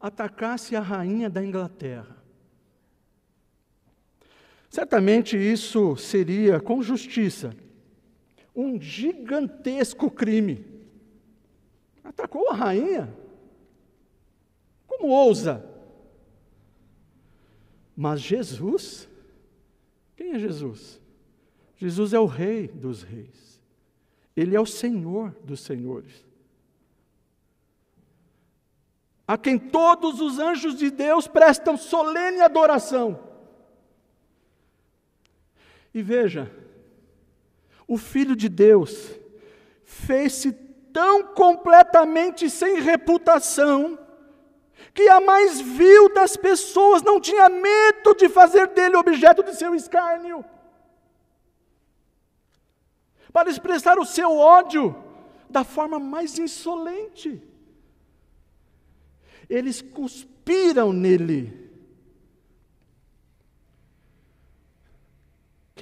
atacasse 0.00 0.76
a 0.76 0.80
rainha 0.80 1.28
da 1.28 1.44
Inglaterra. 1.44 2.16
Certamente 4.70 5.36
isso 5.36 5.96
seria, 5.96 6.58
com 6.60 6.82
justiça, 6.82 7.54
um 8.56 8.80
gigantesco 8.80 10.10
crime. 10.10 10.64
Atacou 12.02 12.48
a 12.48 12.54
rainha? 12.54 13.14
Como 14.86 15.08
ousa? 15.08 15.62
Mas 17.94 18.20
Jesus, 18.22 19.08
quem 20.16 20.32
é 20.32 20.38
Jesus? 20.38 21.01
Jesus 21.82 22.12
é 22.12 22.20
o 22.20 22.26
Rei 22.26 22.68
dos 22.68 23.02
Reis, 23.02 23.60
Ele 24.36 24.54
é 24.54 24.60
o 24.60 24.64
Senhor 24.64 25.34
dos 25.42 25.58
Senhores, 25.62 26.24
a 29.26 29.36
quem 29.36 29.58
todos 29.58 30.20
os 30.20 30.38
anjos 30.38 30.76
de 30.76 30.92
Deus 30.92 31.26
prestam 31.26 31.76
solene 31.76 32.40
adoração. 32.40 33.18
E 35.92 36.00
veja, 36.00 36.48
o 37.88 37.98
Filho 37.98 38.36
de 38.36 38.48
Deus 38.48 39.10
fez-se 39.84 40.52
tão 40.92 41.34
completamente 41.34 42.48
sem 42.48 42.80
reputação, 42.80 43.98
que 44.94 45.08
a 45.08 45.20
mais 45.20 45.60
vil 45.60 46.14
das 46.14 46.36
pessoas 46.36 47.02
não 47.02 47.20
tinha 47.20 47.48
medo 47.48 48.14
de 48.14 48.28
fazer 48.28 48.68
dele 48.68 48.94
objeto 48.94 49.42
de 49.42 49.56
seu 49.56 49.74
escárnio, 49.74 50.44
para 53.32 53.50
expressar 53.50 53.98
o 53.98 54.04
seu 54.04 54.36
ódio 54.36 54.94
da 55.48 55.64
forma 55.64 55.98
mais 55.98 56.38
insolente. 56.38 57.42
Eles 59.48 59.82
cuspiram 59.82 60.92
nele 60.92 61.62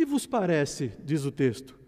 Que 0.00 0.06
vos 0.06 0.24
parece? 0.24 0.92
diz 1.04 1.26
o 1.26 1.30
texto. 1.30 1.78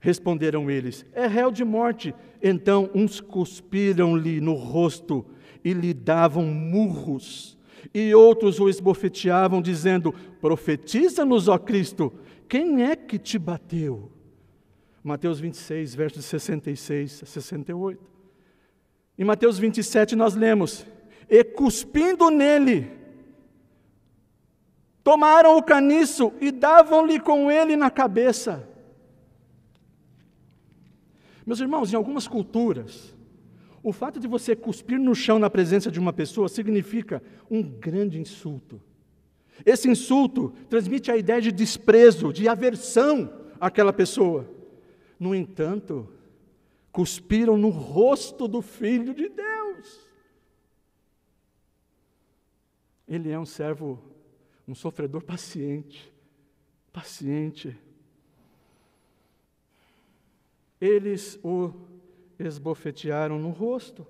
Responderam 0.00 0.68
eles: 0.68 1.06
É 1.12 1.28
réu 1.28 1.52
de 1.52 1.64
morte. 1.64 2.12
Então 2.42 2.90
uns 2.92 3.20
cuspiram-lhe 3.20 4.40
no 4.40 4.54
rosto 4.54 5.24
e 5.64 5.72
lhe 5.72 5.94
davam 5.94 6.46
murros. 6.46 7.56
E 7.94 8.12
outros 8.12 8.58
o 8.58 8.68
esbofeteavam, 8.68 9.62
dizendo: 9.62 10.12
Profetiza-nos, 10.40 11.46
ó 11.46 11.58
Cristo, 11.58 12.12
quem 12.48 12.82
é 12.82 12.96
que 12.96 13.18
te 13.18 13.38
bateu? 13.38 14.10
Mateus 15.02 15.40
26, 15.40 15.94
versos 15.94 16.24
66 16.26 17.22
a 17.22 17.26
68. 17.26 18.00
Em 19.18 19.24
Mateus 19.24 19.58
27 19.58 20.14
nós 20.14 20.34
lemos: 20.34 20.86
E 21.28 21.42
cuspindo 21.42 22.30
nele, 22.30 23.00
Tomaram 25.02 25.56
o 25.56 25.62
caniço 25.62 26.32
e 26.40 26.50
davam-lhe 26.50 27.18
com 27.18 27.50
ele 27.50 27.76
na 27.76 27.90
cabeça. 27.90 28.68
Meus 31.46 31.58
irmãos, 31.58 31.92
em 31.92 31.96
algumas 31.96 32.28
culturas, 32.28 33.14
o 33.82 33.92
fato 33.92 34.20
de 34.20 34.28
você 34.28 34.54
cuspir 34.54 34.98
no 35.00 35.14
chão 35.14 35.38
na 35.38 35.48
presença 35.48 35.90
de 35.90 35.98
uma 35.98 36.12
pessoa 36.12 36.48
significa 36.48 37.22
um 37.50 37.62
grande 37.62 38.20
insulto. 38.20 38.80
Esse 39.64 39.88
insulto 39.88 40.52
transmite 40.68 41.10
a 41.10 41.16
ideia 41.16 41.40
de 41.40 41.50
desprezo, 41.50 42.32
de 42.32 42.46
aversão 42.46 43.32
àquela 43.58 43.92
pessoa. 43.92 44.46
No 45.20 45.34
entanto, 45.34 46.08
cuspiram 46.90 47.58
no 47.58 47.68
rosto 47.68 48.48
do 48.48 48.62
Filho 48.62 49.14
de 49.14 49.28
Deus. 49.28 50.00
Ele 53.06 53.30
é 53.30 53.38
um 53.38 53.44
servo 53.44 54.02
um 54.66 54.74
sofredor 54.74 55.22
paciente, 55.24 56.12
paciente. 56.92 57.76
Eles 60.80 61.38
o 61.42 61.72
esbofetearam 62.38 63.38
no 63.38 63.50
rosto. 63.50 64.06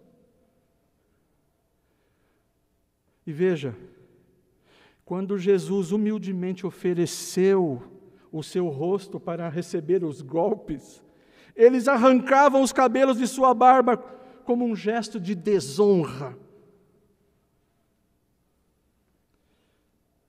E 3.26 3.32
veja, 3.32 3.74
quando 5.02 5.38
Jesus 5.38 5.92
humildemente 5.92 6.66
ofereceu 6.66 7.99
o 8.32 8.42
seu 8.42 8.68
rosto 8.68 9.18
para 9.18 9.48
receber 9.48 10.04
os 10.04 10.22
golpes, 10.22 11.02
eles 11.56 11.88
arrancavam 11.88 12.62
os 12.62 12.72
cabelos 12.72 13.18
de 13.18 13.26
sua 13.26 13.52
barba 13.52 13.96
como 14.44 14.64
um 14.64 14.74
gesto 14.74 15.20
de 15.20 15.34
desonra. 15.34 16.36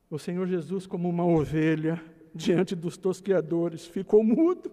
O 0.09 0.19
Senhor 0.19 0.45
Jesus, 0.45 0.85
como 0.85 1.07
uma 1.07 1.25
ovelha 1.25 2.03
diante 2.35 2.75
dos 2.75 2.97
tosqueadores, 2.97 3.85
ficou 3.85 4.23
mudo, 4.23 4.71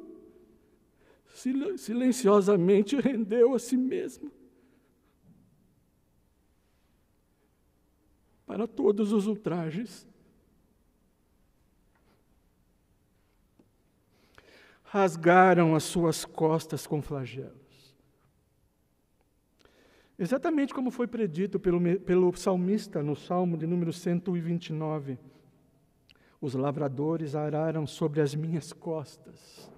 silenciosamente 1.76 2.96
rendeu 2.96 3.54
a 3.54 3.58
si 3.58 3.76
mesmo. 3.76 4.32
Para 8.44 8.66
todos 8.66 9.12
os 9.12 9.26
ultrajes. 9.26 10.06
Rasgaram 14.90 15.74
as 15.74 15.84
suas 15.84 16.24
costas 16.24 16.86
com 16.86 17.02
flagelos. 17.02 17.96
Exatamente 20.18 20.74
como 20.74 20.90
foi 20.90 21.06
predito 21.06 21.60
pelo, 21.60 21.80
pelo 22.00 22.34
salmista 22.34 23.02
no 23.02 23.14
Salmo 23.14 23.56
de 23.56 23.66
número 23.66 23.92
129. 23.92 25.18
Os 26.40 26.54
lavradores 26.54 27.34
araram 27.34 27.86
sobre 27.86 28.20
as 28.20 28.34
minhas 28.34 28.72
costas. 28.72 29.70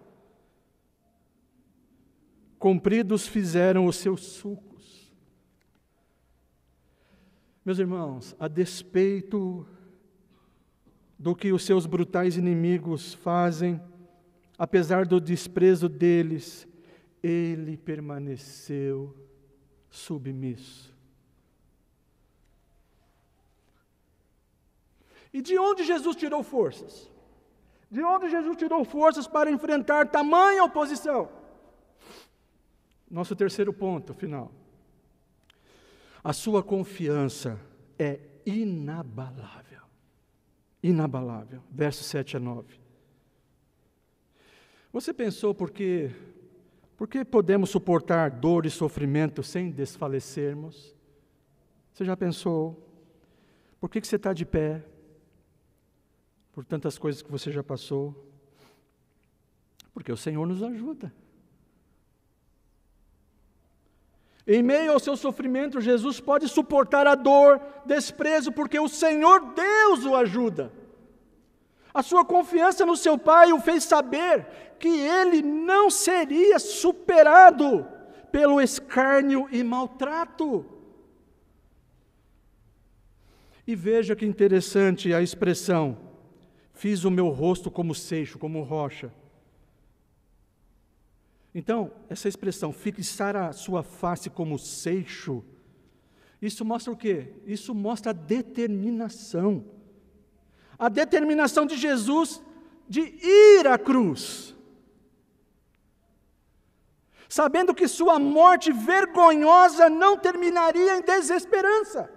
Compridos 2.59 3.27
fizeram 3.27 3.87
os 3.87 3.97
seus 3.97 4.23
sucos. 4.23 5.13
Meus 7.65 7.79
irmãos, 7.79 8.37
a 8.39 8.49
despeito 8.49 9.67
do 11.19 11.35
que 11.35 11.53
os 11.53 11.65
seus 11.65 11.85
brutais 11.85 12.37
inimigos 12.37 13.13
fazem, 13.13 13.81
apesar 14.61 15.07
do 15.07 15.19
desprezo 15.19 15.89
deles, 15.89 16.69
ele 17.23 17.79
permaneceu 17.79 19.17
submisso. 19.89 20.95
E 25.33 25.41
de 25.41 25.59
onde 25.59 25.83
Jesus 25.83 26.15
tirou 26.15 26.43
forças? 26.43 27.11
De 27.91 28.03
onde 28.03 28.29
Jesus 28.29 28.55
tirou 28.59 28.85
forças 28.85 29.27
para 29.27 29.51
enfrentar 29.51 30.11
tamanha 30.11 30.63
oposição? 30.65 31.31
Nosso 33.11 33.35
terceiro 33.35 33.73
ponto 33.73 34.13
final. 34.13 34.53
A 36.23 36.35
sua 36.35 36.63
confiança 36.63 37.59
é 37.99 38.21
inabalável. 38.45 39.81
Inabalável. 40.83 41.63
Versos 41.71 42.05
7 42.05 42.37
a 42.37 42.41
9. 42.41 42.80
Você 44.93 45.13
pensou 45.13 45.55
porque 45.55 46.11
por 46.97 47.07
que 47.07 47.25
podemos 47.25 47.71
suportar 47.71 48.31
dor 48.31 48.67
e 48.67 48.71
sofrimento 48.71 49.43
sem 49.43 49.71
desfalecermos? 49.71 50.95
Você 51.93 52.05
já 52.05 52.17
pensou? 52.17 52.87
Por 53.81 53.89
que, 53.89 54.01
que 54.01 54.07
você 54.07 54.17
está 54.17 54.33
de 54.33 54.45
pé? 54.45 54.85
Por 56.53 56.65
tantas 56.65 56.99
coisas 56.99 57.23
que 57.23 57.31
você 57.31 57.51
já 57.53 57.63
passou? 57.63 58.15
Porque 59.95 60.13
o 60.13 60.17
Senhor 60.17 60.47
nos 60.47 60.63
ajuda. 60.63 61.13
Em 64.47 64.63
meio 64.63 64.93
ao 64.93 64.99
seu 64.99 65.17
sofrimento, 65.17 65.81
Jesus 65.81 66.19
pode 66.19 66.49
suportar 66.49 67.07
a 67.07 67.15
dor, 67.15 67.61
desprezo, 67.87 68.51
porque 68.51 68.79
o 68.81 68.89
Senhor 68.89 69.55
Deus 69.55 70.05
o 70.05 70.17
ajuda. 70.17 70.73
A 71.93 72.03
sua 72.03 72.25
confiança 72.25 72.87
no 72.87 72.97
seu 72.97 73.19
Pai 73.19 73.53
o 73.53 73.61
fez 73.61 73.85
saber 73.85 74.47
que 74.79 74.89
ele 74.89 75.43
não 75.43 75.91
seria 75.91 76.59
superado 76.59 77.87
pelo 78.31 78.61
escárnio 78.61 79.49
e 79.51 79.63
maltrato. 79.63 80.65
E 83.67 83.75
veja 83.75 84.17
que 84.17 84.25
interessante 84.25 85.13
a 85.13 85.21
expressão: 85.21 85.99
fiz 86.73 87.05
o 87.05 87.11
meu 87.11 87.29
rosto 87.29 87.71
como 87.71 87.95
seixo, 87.95 88.39
como 88.39 88.63
rocha. 88.63 89.13
Então, 91.53 91.91
essa 92.09 92.29
expressão, 92.29 92.73
fixar 92.73 93.35
a 93.35 93.53
sua 93.53 93.83
face 93.83 94.31
como 94.31 94.57
seixo, 94.57 95.45
isso 96.41 96.65
mostra 96.65 96.93
o 96.93 96.97
quê? 96.97 97.35
Isso 97.45 97.75
mostra 97.75 98.11
a 98.11 98.15
determinação 98.15 99.65
a 100.81 100.89
determinação 100.89 101.67
de 101.67 101.77
Jesus 101.77 102.43
de 102.89 103.03
ir 103.03 103.67
à 103.67 103.79
cruz, 103.79 104.57
sabendo 107.29 107.75
que 107.75 107.87
sua 107.87 108.19
morte 108.19 108.73
vergonhosa 108.73 109.91
não 109.91 110.17
terminaria 110.17 110.97
em 110.97 111.03
desesperança, 111.03 112.11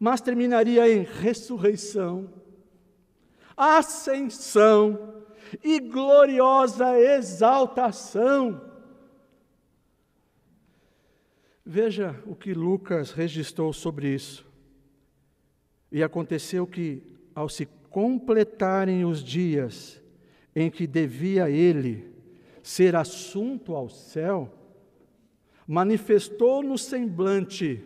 mas 0.00 0.22
terminaria 0.22 0.90
em 0.90 1.02
ressurreição, 1.02 2.32
ascensão 3.54 5.22
e 5.62 5.78
gloriosa 5.80 6.98
exaltação. 6.98 8.66
Veja 11.62 12.20
o 12.24 12.34
que 12.34 12.54
Lucas 12.54 13.12
registrou 13.12 13.70
sobre 13.74 14.14
isso. 14.14 14.48
E 15.92 16.02
aconteceu 16.02 16.66
que 16.66 17.17
ao 17.38 17.48
se 17.48 17.66
completarem 17.88 19.04
os 19.04 19.22
dias 19.22 20.02
em 20.56 20.68
que 20.68 20.88
devia 20.88 21.48
ele 21.48 22.12
ser 22.64 22.96
assunto 22.96 23.76
ao 23.76 23.88
céu, 23.88 24.52
manifestou 25.64 26.64
no 26.64 26.76
semblante 26.76 27.80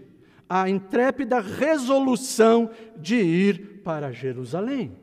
a 0.48 0.70
intrépida 0.70 1.38
resolução 1.38 2.70
de 2.96 3.16
ir 3.16 3.82
para 3.82 4.10
Jerusalém. 4.10 4.96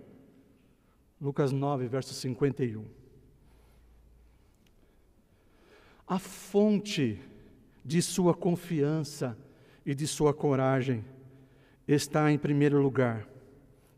Lucas 1.21 1.51
9, 1.51 1.87
verso 1.87 2.15
51. 2.15 2.85
A 6.07 6.17
fonte 6.17 7.21
de 7.85 8.01
sua 8.01 8.33
confiança 8.33 9.37
e 9.85 9.93
de 9.93 10.07
sua 10.07 10.33
coragem 10.33 11.05
está, 11.87 12.31
em 12.31 12.37
primeiro 12.39 12.81
lugar, 12.81 13.28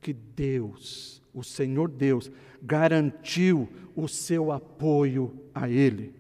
que 0.02 0.12
Deus, 0.12 1.22
o 1.34 1.44
Senhor 1.44 1.90
Deus, 1.90 2.32
garantiu 2.62 3.70
o 3.96 4.08
seu 4.08 4.52
apoio 4.52 5.40
a 5.54 5.70
ele. 5.70 6.14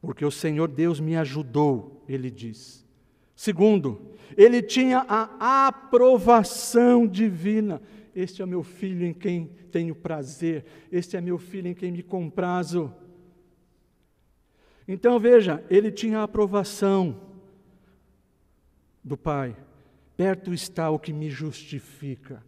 Porque 0.00 0.24
o 0.24 0.30
Senhor 0.30 0.68
Deus 0.68 1.00
me 1.00 1.16
ajudou, 1.16 2.04
ele 2.08 2.30
diz. 2.30 2.86
Segundo, 3.34 4.12
ele 4.36 4.62
tinha 4.62 5.04
a 5.08 5.66
aprovação 5.66 7.06
divina. 7.06 7.82
Este 8.14 8.42
é 8.42 8.46
meu 8.46 8.62
filho 8.62 9.04
em 9.04 9.12
quem 9.12 9.50
tenho 9.70 9.94
prazer, 9.94 10.64
este 10.90 11.16
é 11.16 11.20
meu 11.20 11.38
filho 11.38 11.68
em 11.68 11.74
quem 11.74 11.90
me 11.90 12.02
comprazo. 12.02 12.94
Então 14.86 15.18
veja, 15.18 15.64
ele 15.70 15.90
tinha 15.90 16.18
a 16.18 16.24
aprovação 16.24 17.20
do 19.02 19.16
Pai 19.16 19.56
perto 20.22 20.54
está 20.54 20.88
o 20.88 21.00
que 21.00 21.12
me 21.12 21.28
justifica. 21.28 22.44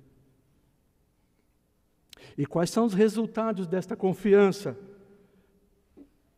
E 2.39 2.47
quais 2.47 2.70
são 2.70 2.87
os 2.87 2.95
resultados 2.95 3.66
desta 3.66 3.97
confiança? 3.97 4.79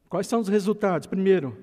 Quais 0.09 0.27
são 0.27 0.41
os 0.41 0.49
resultados? 0.49 1.07
Primeiro, 1.07 1.55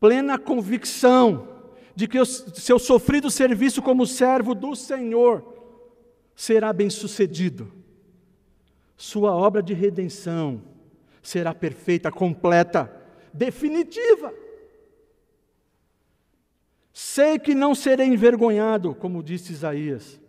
plena 0.00 0.36
convicção 0.36 1.48
de 1.94 2.08
que 2.08 2.18
o 2.18 2.26
seu 2.26 2.80
sofrido 2.80 3.30
serviço 3.30 3.80
como 3.80 4.04
servo 4.04 4.52
do 4.52 4.74
Senhor 4.74 5.44
será 6.34 6.72
bem-sucedido. 6.72 7.72
Sua 8.96 9.32
obra 9.32 9.62
de 9.62 9.74
redenção 9.74 10.60
será 11.22 11.54
perfeita, 11.54 12.10
completa, 12.10 12.92
definitiva. 13.32 14.34
Sei 17.12 17.40
que 17.40 17.56
não 17.56 17.74
serei 17.74 18.06
envergonhado, 18.06 18.94
como 18.94 19.20
disse 19.20 19.52
Isaías. 19.52 20.20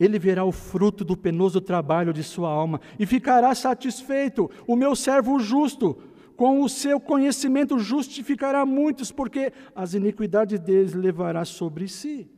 Ele 0.00 0.18
verá 0.18 0.46
o 0.46 0.50
fruto 0.50 1.04
do 1.04 1.14
penoso 1.14 1.60
trabalho 1.60 2.10
de 2.10 2.24
sua 2.24 2.48
alma 2.48 2.80
e 2.98 3.04
ficará 3.04 3.54
satisfeito. 3.54 4.50
O 4.66 4.74
meu 4.74 4.96
servo 4.96 5.38
justo, 5.38 6.02
com 6.36 6.62
o 6.62 6.70
seu 6.70 6.98
conhecimento, 6.98 7.78
justificará 7.78 8.64
muitos, 8.64 9.12
porque 9.12 9.52
as 9.74 9.92
iniquidades 9.92 10.58
deles 10.58 10.94
levará 10.94 11.44
sobre 11.44 11.86
si. 11.86 12.30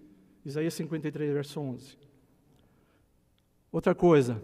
Isaías 0.45 0.75
53, 0.75 1.35
verso 1.35 1.61
11. 1.61 1.97
Outra 3.71 3.95
coisa, 3.95 4.43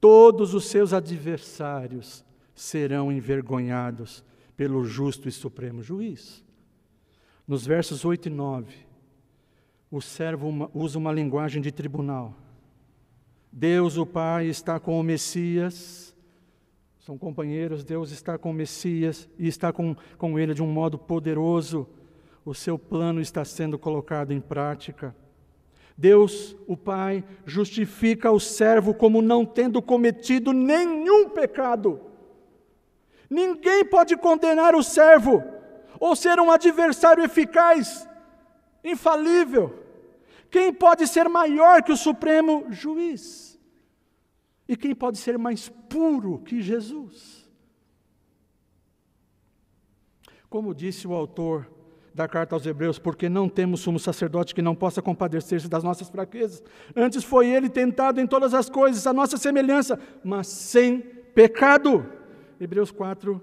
todos 0.00 0.54
os 0.54 0.66
seus 0.66 0.92
adversários 0.92 2.24
serão 2.54 3.10
envergonhados 3.10 4.24
pelo 4.56 4.84
justo 4.84 5.28
e 5.28 5.32
supremo 5.32 5.82
juiz. 5.82 6.46
Nos 7.48 7.66
versos 7.66 8.04
8 8.04 8.26
e 8.26 8.30
9, 8.30 8.74
o 9.90 10.02
servo 10.02 10.70
usa 10.74 10.98
uma 10.98 11.10
linguagem 11.10 11.62
de 11.62 11.72
tribunal. 11.72 12.34
Deus, 13.50 13.96
o 13.96 14.04
Pai, 14.04 14.48
está 14.48 14.78
com 14.78 15.00
o 15.00 15.02
Messias, 15.02 16.14
são 16.98 17.16
companheiros, 17.16 17.82
Deus 17.82 18.10
está 18.10 18.36
com 18.36 18.50
o 18.50 18.52
Messias 18.52 19.26
e 19.38 19.48
está 19.48 19.72
com, 19.72 19.96
com 20.18 20.38
ele 20.38 20.52
de 20.52 20.62
um 20.62 20.66
modo 20.66 20.98
poderoso. 20.98 21.88
O 22.44 22.52
seu 22.52 22.78
plano 22.78 23.18
está 23.18 23.46
sendo 23.46 23.78
colocado 23.78 24.30
em 24.30 24.42
prática. 24.42 25.16
Deus, 25.96 26.54
o 26.66 26.76
Pai, 26.76 27.24
justifica 27.46 28.30
o 28.30 28.38
servo 28.38 28.92
como 28.92 29.22
não 29.22 29.46
tendo 29.46 29.80
cometido 29.80 30.52
nenhum 30.52 31.30
pecado. 31.30 31.98
Ninguém 33.30 33.86
pode 33.86 34.18
condenar 34.18 34.74
o 34.74 34.82
servo 34.82 35.56
ou 35.98 36.14
ser 36.14 36.38
um 36.40 36.50
adversário 36.50 37.24
eficaz, 37.24 38.08
infalível. 38.82 39.84
Quem 40.50 40.72
pode 40.72 41.06
ser 41.06 41.28
maior 41.28 41.82
que 41.82 41.92
o 41.92 41.96
Supremo 41.96 42.66
Juiz? 42.70 43.58
E 44.68 44.76
quem 44.76 44.94
pode 44.94 45.18
ser 45.18 45.38
mais 45.38 45.68
puro 45.88 46.38
que 46.40 46.60
Jesus? 46.62 47.48
Como 50.48 50.74
disse 50.74 51.06
o 51.06 51.12
autor 51.12 51.68
da 52.14 52.26
carta 52.26 52.56
aos 52.56 52.66
Hebreus, 52.66 52.98
porque 52.98 53.28
não 53.28 53.48
temos 53.48 53.80
sumo 53.80 53.98
sacerdote 53.98 54.54
que 54.54 54.62
não 54.62 54.74
possa 54.74 55.00
compadecer-se 55.00 55.68
das 55.68 55.84
nossas 55.84 56.08
fraquezas. 56.08 56.62
Antes 56.96 57.22
foi 57.22 57.48
ele 57.48 57.68
tentado 57.68 58.20
em 58.20 58.26
todas 58.26 58.54
as 58.54 58.68
coisas, 58.68 59.06
a 59.06 59.12
nossa 59.12 59.36
semelhança, 59.36 59.98
mas 60.24 60.48
sem 60.48 60.98
pecado. 61.00 62.04
Hebreus 62.60 62.90
4, 62.90 63.40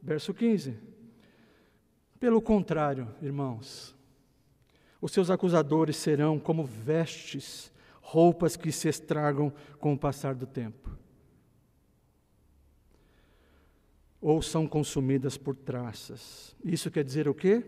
verso 0.00 0.32
15. 0.32 0.93
Pelo 2.24 2.40
contrário, 2.40 3.14
irmãos, 3.20 3.94
os 4.98 5.12
seus 5.12 5.28
acusadores 5.28 5.94
serão 5.94 6.40
como 6.40 6.64
vestes, 6.64 7.70
roupas 8.00 8.56
que 8.56 8.72
se 8.72 8.88
estragam 8.88 9.52
com 9.78 9.92
o 9.92 9.98
passar 9.98 10.34
do 10.34 10.46
tempo. 10.46 10.96
Ou 14.22 14.40
são 14.40 14.66
consumidas 14.66 15.36
por 15.36 15.54
traças. 15.54 16.56
Isso 16.64 16.90
quer 16.90 17.04
dizer 17.04 17.28
o 17.28 17.34
quê? 17.34 17.62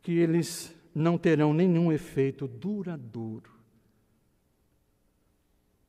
Que 0.00 0.12
eles 0.12 0.74
não 0.94 1.18
terão 1.18 1.52
nenhum 1.52 1.92
efeito 1.92 2.48
duradouro. 2.48 3.52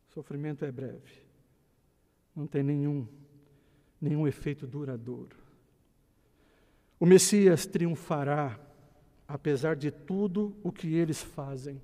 Sofrimento 0.10 0.66
é 0.66 0.72
breve. 0.74 1.24
Não 2.36 2.46
tem 2.46 2.64
nenhum, 2.64 3.08
nenhum 4.02 4.28
efeito 4.28 4.68
duradouro. 4.68 5.39
O 7.00 7.06
Messias 7.06 7.66
triunfará 7.66 8.60
apesar 9.30 9.76
de 9.76 9.92
tudo 9.92 10.56
o 10.64 10.72
que 10.72 10.96
eles 10.96 11.22
fazem. 11.22 11.80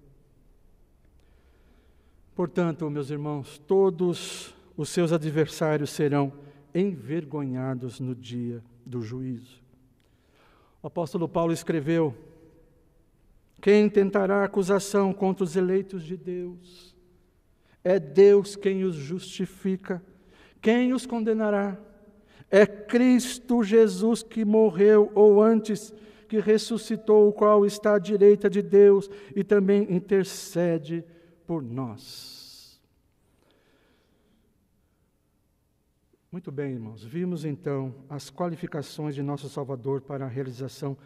Portanto, 2.33 2.89
meus 2.89 3.11
irmãos, 3.11 3.59
todos 3.59 4.53
os 4.75 4.89
seus 4.89 5.13
adversários 5.13 5.91
serão 5.91 6.33
envergonhados 6.73 7.99
no 7.99 8.15
dia 8.15 8.63
do 8.83 9.01
juízo. 9.01 9.63
O 10.81 10.87
apóstolo 10.87 11.29
Paulo 11.29 11.53
escreveu: 11.53 12.13
Quem 13.61 13.87
tentará 13.89 14.43
acusação 14.43 15.13
contra 15.13 15.43
os 15.43 15.55
eleitos 15.55 16.03
de 16.03 16.17
Deus? 16.17 16.95
É 17.83 17.99
Deus 17.99 18.55
quem 18.55 18.83
os 18.83 18.95
justifica. 18.95 20.03
Quem 20.59 20.93
os 20.93 21.05
condenará? 21.05 21.77
É 22.49 22.65
Cristo 22.65 23.63
Jesus 23.63 24.23
que 24.23 24.45
morreu, 24.45 25.11
ou 25.15 25.41
antes, 25.41 25.93
que 26.27 26.39
ressuscitou, 26.39 27.27
o 27.27 27.33
qual 27.33 27.65
está 27.65 27.95
à 27.95 27.99
direita 27.99 28.49
de 28.49 28.61
Deus 28.61 29.09
e 29.35 29.43
também 29.43 29.93
intercede 29.93 31.03
por 31.45 31.61
nós. 31.61 32.79
Muito 36.31 36.51
bem, 36.51 36.73
irmãos, 36.73 37.03
vimos 37.03 37.45
então 37.45 37.95
as 38.09 38.29
qualificações 38.29 39.15
de 39.15 39.23
nosso 39.23 39.47
Salvador 39.47 40.01
para 40.01 40.25
a 40.25 40.27
realização 40.27 40.97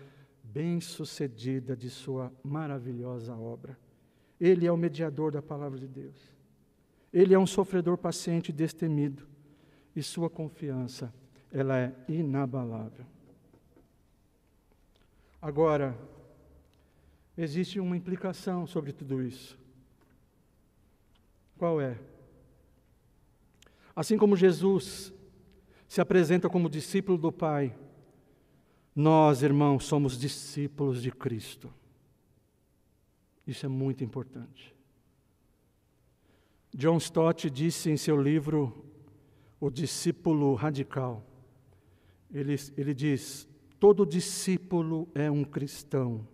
bem-sucedida 0.44 1.76
de 1.78 1.90
Sua 1.90 2.34
maravilhosa 2.44 3.36
obra. 3.36 3.78
Ele 4.40 4.66
é 4.66 4.72
o 4.72 4.78
mediador 4.78 5.32
da 5.32 5.42
palavra 5.42 5.78
de 5.78 5.88
Deus. 5.88 6.16
Ele 7.14 7.34
é 7.34 7.40
um 7.40 7.46
sofredor 7.46 7.98
paciente 7.98 8.50
e 8.50 8.54
destemido, 8.54 9.28
e 9.96 10.02
sua 10.02 10.30
confiança, 10.30 11.14
ela 11.52 11.78
é 11.78 11.94
inabalável. 12.08 13.06
Agora, 15.42 15.98
existe 17.38 17.80
uma 17.80 17.96
implicação 17.96 18.68
sobre 18.68 18.92
tudo 18.92 19.22
isso. 19.22 19.58
Qual 21.58 21.80
é? 21.82 21.98
Assim 23.96 24.18
como 24.18 24.36
Jesus 24.36 25.14
se 25.88 26.00
apresenta 26.00 26.50
como 26.50 26.70
discípulo 26.70 27.18
do 27.18 27.32
Pai, 27.32 27.76
nós, 28.96 29.42
irmãos, 29.44 29.86
somos 29.86 30.18
discípulos 30.18 31.02
de 31.02 31.12
Cristo. 31.12 31.74
Isso 33.48 33.66
é 33.66 33.70
muito 33.70 34.04
importante. 34.04 34.76
John 36.74 36.98
Stott 36.98 37.50
disse 37.50 37.90
em 37.90 37.98
seu 37.98 38.22
livro 38.22 38.86
O 39.60 39.70
Discípulo 39.70 40.54
Radical, 40.54 41.26
ele, 42.32 42.56
ele 42.78 42.94
diz: 42.94 43.48
Todo 43.80 44.06
discípulo 44.06 45.08
é 45.16 45.30
um 45.32 45.44
cristão, 45.44 46.28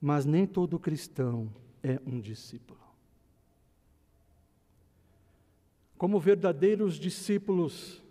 mas 0.00 0.24
nem 0.24 0.46
todo 0.46 0.78
cristão 0.78 1.52
é 1.82 2.00
um 2.06 2.20
discípulo. 2.20 2.80
Como 5.96 6.20
verdadeiros 6.20 6.96
discípulos, 6.96 8.02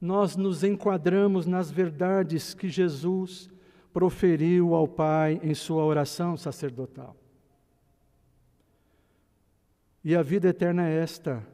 nós 0.00 0.36
nos 0.36 0.62
enquadramos 0.62 1.46
nas 1.46 1.70
verdades 1.70 2.54
que 2.54 2.68
Jesus 2.68 3.50
proferiu 3.92 4.74
ao 4.74 4.88
Pai 4.88 5.40
em 5.42 5.54
sua 5.54 5.84
oração 5.84 6.36
sacerdotal. 6.36 7.16
E 10.04 10.16
a 10.16 10.22
vida 10.22 10.48
eterna 10.48 10.88
é 10.88 10.96
esta: 10.96 11.46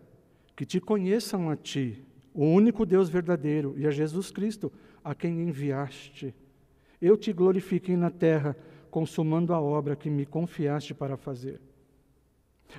que 0.56 0.64
te 0.64 0.80
conheçam 0.80 1.50
a 1.50 1.56
Ti, 1.56 2.02
o 2.38 2.44
único 2.44 2.86
Deus 2.86 3.08
verdadeiro, 3.08 3.74
e 3.76 3.84
a 3.84 3.90
Jesus 3.90 4.30
Cristo, 4.30 4.70
a 5.02 5.12
quem 5.12 5.42
enviaste. 5.42 6.32
Eu 7.02 7.16
te 7.16 7.32
glorifiquei 7.32 7.96
na 7.96 8.10
terra, 8.10 8.56
consumando 8.92 9.52
a 9.52 9.60
obra 9.60 9.96
que 9.96 10.08
me 10.08 10.24
confiaste 10.24 10.94
para 10.94 11.16
fazer. 11.16 11.60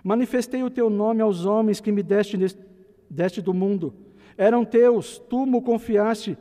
Manifestei 0.02 0.64
o 0.64 0.70
teu 0.70 0.90
nome 0.90 1.22
aos 1.22 1.44
homens 1.44 1.82
que 1.82 1.92
me 1.92 2.02
deste, 2.02 2.38
deste 3.10 3.42
do 3.42 3.54
mundo. 3.54 3.94
Eram 4.38 4.64
teus, 4.64 5.20
tu 5.20 5.46
me 5.46 5.62
confiaste, 5.62 6.38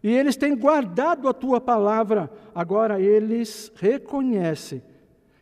e 0.00 0.10
eles 0.10 0.36
têm 0.36 0.56
guardado 0.56 1.26
a 1.26 1.34
tua 1.34 1.60
palavra. 1.60 2.30
Agora 2.54 3.00
eles 3.00 3.72
reconhecem 3.74 4.80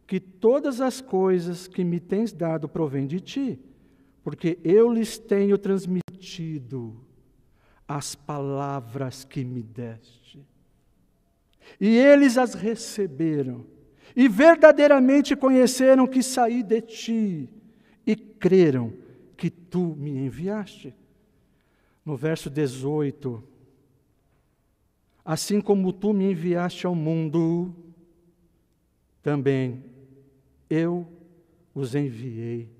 que 0.06 0.18
todas 0.18 0.80
as 0.80 1.02
coisas 1.02 1.68
que 1.68 1.84
me 1.84 2.00
tens 2.00 2.32
dado 2.32 2.66
provêm 2.66 3.06
de 3.06 3.20
ti, 3.20 3.60
porque 4.24 4.58
eu 4.64 4.90
lhes 4.90 5.18
tenho 5.18 5.58
transmitido 5.58 7.09
as 7.90 8.14
palavras 8.14 9.24
que 9.24 9.42
me 9.44 9.64
deste. 9.64 10.40
E 11.80 11.88
eles 11.96 12.38
as 12.38 12.54
receberam, 12.54 13.66
e 14.14 14.28
verdadeiramente 14.28 15.34
conheceram 15.34 16.06
que 16.06 16.22
saí 16.22 16.62
de 16.62 16.80
ti, 16.80 17.48
e 18.06 18.14
creram 18.14 18.92
que 19.36 19.50
tu 19.50 19.96
me 19.98 20.12
enviaste. 20.18 20.94
No 22.04 22.16
verso 22.16 22.48
18, 22.48 23.42
assim 25.24 25.60
como 25.60 25.92
tu 25.92 26.12
me 26.12 26.30
enviaste 26.30 26.86
ao 26.86 26.94
mundo, 26.94 27.74
também 29.20 29.82
eu 30.68 31.08
os 31.74 31.96
enviei 31.96 32.70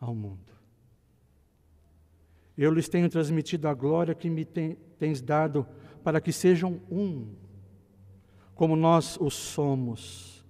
ao 0.00 0.14
mundo. 0.14 0.45
Eu 2.56 2.72
lhes 2.72 2.88
tenho 2.88 3.08
transmitido 3.08 3.68
a 3.68 3.74
glória 3.74 4.14
que 4.14 4.30
me 4.30 4.44
tens 4.44 5.20
dado, 5.20 5.66
para 6.02 6.20
que 6.20 6.32
sejam 6.32 6.80
um, 6.90 7.34
como 8.54 8.74
nós 8.74 9.18
o 9.20 9.30
somos. 9.30 10.44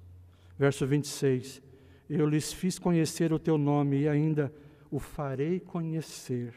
Verso 0.59 0.86
26. 0.86 1.62
Eu 2.09 2.28
lhes 2.28 2.52
fiz 2.52 2.78
conhecer 2.78 3.32
o 3.32 3.38
teu 3.38 3.59
nome 3.59 4.02
e 4.02 4.09
ainda 4.09 4.52
o 4.90 5.00
farei 5.00 5.59
conhecer, 5.59 6.54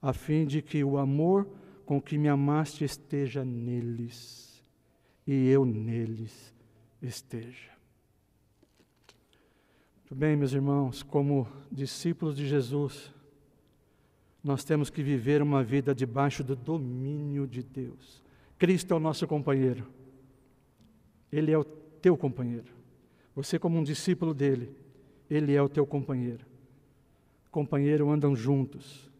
a 0.00 0.12
fim 0.12 0.46
de 0.46 0.62
que 0.62 0.84
o 0.84 0.96
amor 0.96 1.48
com 1.84 2.00
que 2.00 2.16
me 2.16 2.28
amaste 2.28 2.84
esteja 2.84 3.44
neles 3.44 4.62
e 5.26 5.48
eu 5.48 5.64
neles 5.64 6.54
esteja. 7.02 7.70
Muito 9.98 10.14
bem, 10.14 10.36
meus 10.36 10.52
irmãos, 10.52 11.02
como 11.02 11.48
discípulos 11.70 12.36
de 12.36 12.46
Jesus, 12.46 13.12
nós 14.46 14.62
temos 14.62 14.90
que 14.90 15.02
viver 15.02 15.42
uma 15.42 15.64
vida 15.64 15.92
debaixo 15.92 16.44
do 16.44 16.54
domínio 16.54 17.48
de 17.48 17.64
Deus. 17.64 18.22
Cristo 18.56 18.94
é 18.94 18.96
o 18.96 19.00
nosso 19.00 19.26
companheiro. 19.26 19.84
Ele 21.32 21.50
é 21.50 21.58
o 21.58 21.64
teu 21.64 22.16
companheiro. 22.16 22.72
Você, 23.34 23.58
como 23.58 23.76
um 23.76 23.82
discípulo 23.82 24.32
dele, 24.32 24.70
ele 25.28 25.52
é 25.52 25.60
o 25.60 25.68
teu 25.68 25.84
companheiro. 25.84 26.46
Companheiro 27.50 28.08
andam 28.08 28.36
juntos. 28.36 29.10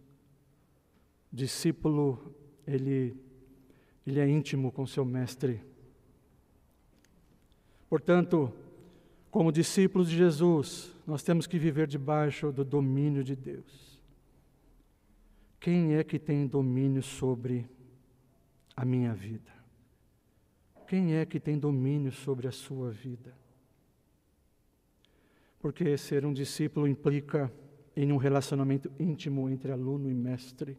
Discípulo, 1.33 2.33
ele, 2.65 3.17
ele 4.07 4.21
é 4.21 4.29
íntimo 4.29 4.71
com 4.71 4.87
seu 4.87 5.05
mestre. 5.05 5.61
Portanto, 7.91 8.53
como 9.29 9.51
discípulos 9.51 10.09
de 10.09 10.17
Jesus, 10.17 10.95
nós 11.05 11.25
temos 11.25 11.49
que 11.49 11.59
viver 11.59 11.89
debaixo 11.89 12.53
do 12.53 12.65
domínio 12.65 13.25
de 13.25 13.35
Deus. 13.35 13.96
Quem 15.61 15.95
é 15.95 16.05
que 16.05 16.19
tem 16.19 16.47
domínio 16.47 17.03
sobre 17.03 17.69
a 18.77 18.85
minha 18.85 19.15
vida? 19.15 19.53
Quem 20.87 21.15
é 21.15 21.27
que 21.27 21.41
tem 21.41 21.59
domínio 21.59 22.13
sobre 22.13 22.47
a 22.47 22.53
sua 22.53 22.91
vida? 22.91 23.35
Porque 25.59 25.97
ser 25.97 26.25
um 26.25 26.33
discípulo 26.33 26.87
implica 26.87 27.53
em 27.97 28.13
um 28.13 28.17
relacionamento 28.17 28.93
íntimo 29.01 29.49
entre 29.49 29.73
aluno 29.73 30.09
e 30.09 30.15
mestre. 30.15 30.79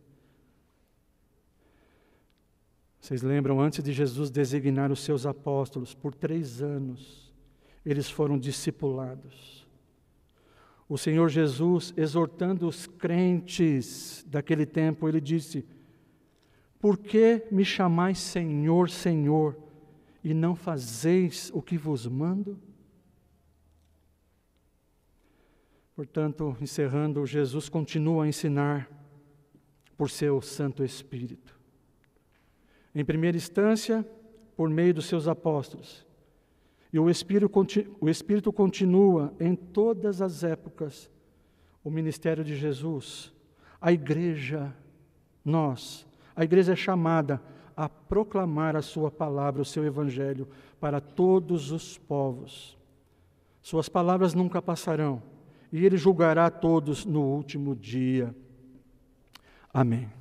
Vocês 3.01 3.21
lembram, 3.21 3.59
antes 3.59 3.83
de 3.83 3.91
Jesus 3.91 4.29
designar 4.29 4.91
os 4.91 4.99
seus 4.99 5.25
apóstolos, 5.25 5.93
por 5.93 6.13
três 6.13 6.61
anos, 6.61 7.33
eles 7.85 8.09
foram 8.09 8.37
discipulados. 8.37 9.56
O 10.89 10.97
Senhor 10.97 11.27
Jesus, 11.27 11.93
exortando 11.97 12.67
os 12.67 12.87
crentes 12.87 14.25
daquele 14.27 14.65
tempo, 14.65 15.07
ele 15.07 15.19
disse: 15.19 15.65
Por 16.79 16.97
que 16.97 17.45
me 17.51 17.65
chamais 17.65 18.19
Senhor, 18.19 18.89
Senhor, 18.89 19.57
e 20.23 20.33
não 20.33 20.55
fazeis 20.55 21.51
o 21.53 21.61
que 21.61 21.77
vos 21.77 22.07
mando? 22.07 22.57
Portanto, 25.93 26.55
encerrando, 26.61 27.25
Jesus 27.25 27.67
continua 27.67 28.23
a 28.23 28.27
ensinar 28.27 28.89
por 29.97 30.09
seu 30.09 30.41
Santo 30.41 30.85
Espírito. 30.85 31.59
Em 32.93 33.03
primeira 33.03 33.35
instância, 33.35 34.07
por 34.55 34.69
meio 34.69 34.93
dos 34.93 35.07
seus 35.07 35.27
apóstolos. 35.27 36.06
E 36.91 36.99
o 36.99 37.09
Espírito, 37.09 37.51
o 37.99 38.09
Espírito 38.09 38.51
continua 38.51 39.33
em 39.39 39.55
todas 39.55 40.21
as 40.21 40.43
épocas 40.43 41.09
o 41.83 41.89
ministério 41.89 42.43
de 42.43 42.55
Jesus. 42.55 43.33
A 43.79 43.91
igreja, 43.91 44.73
nós, 45.43 46.05
a 46.35 46.43
igreja 46.43 46.73
é 46.73 46.75
chamada 46.75 47.41
a 47.75 47.87
proclamar 47.87 48.75
a 48.75 48.81
sua 48.81 49.11
palavra, 49.11 49.61
o 49.61 49.65
seu 49.65 49.85
evangelho, 49.85 50.47
para 50.79 50.99
todos 50.99 51.71
os 51.71 51.97
povos. 51.97 52.77
Suas 53.61 53.87
palavras 53.87 54.33
nunca 54.33 54.61
passarão 54.61 55.21
e 55.71 55.85
ele 55.85 55.97
julgará 55.97 56.49
todos 56.49 57.05
no 57.05 57.21
último 57.21 57.75
dia. 57.75 58.35
Amém. 59.73 60.16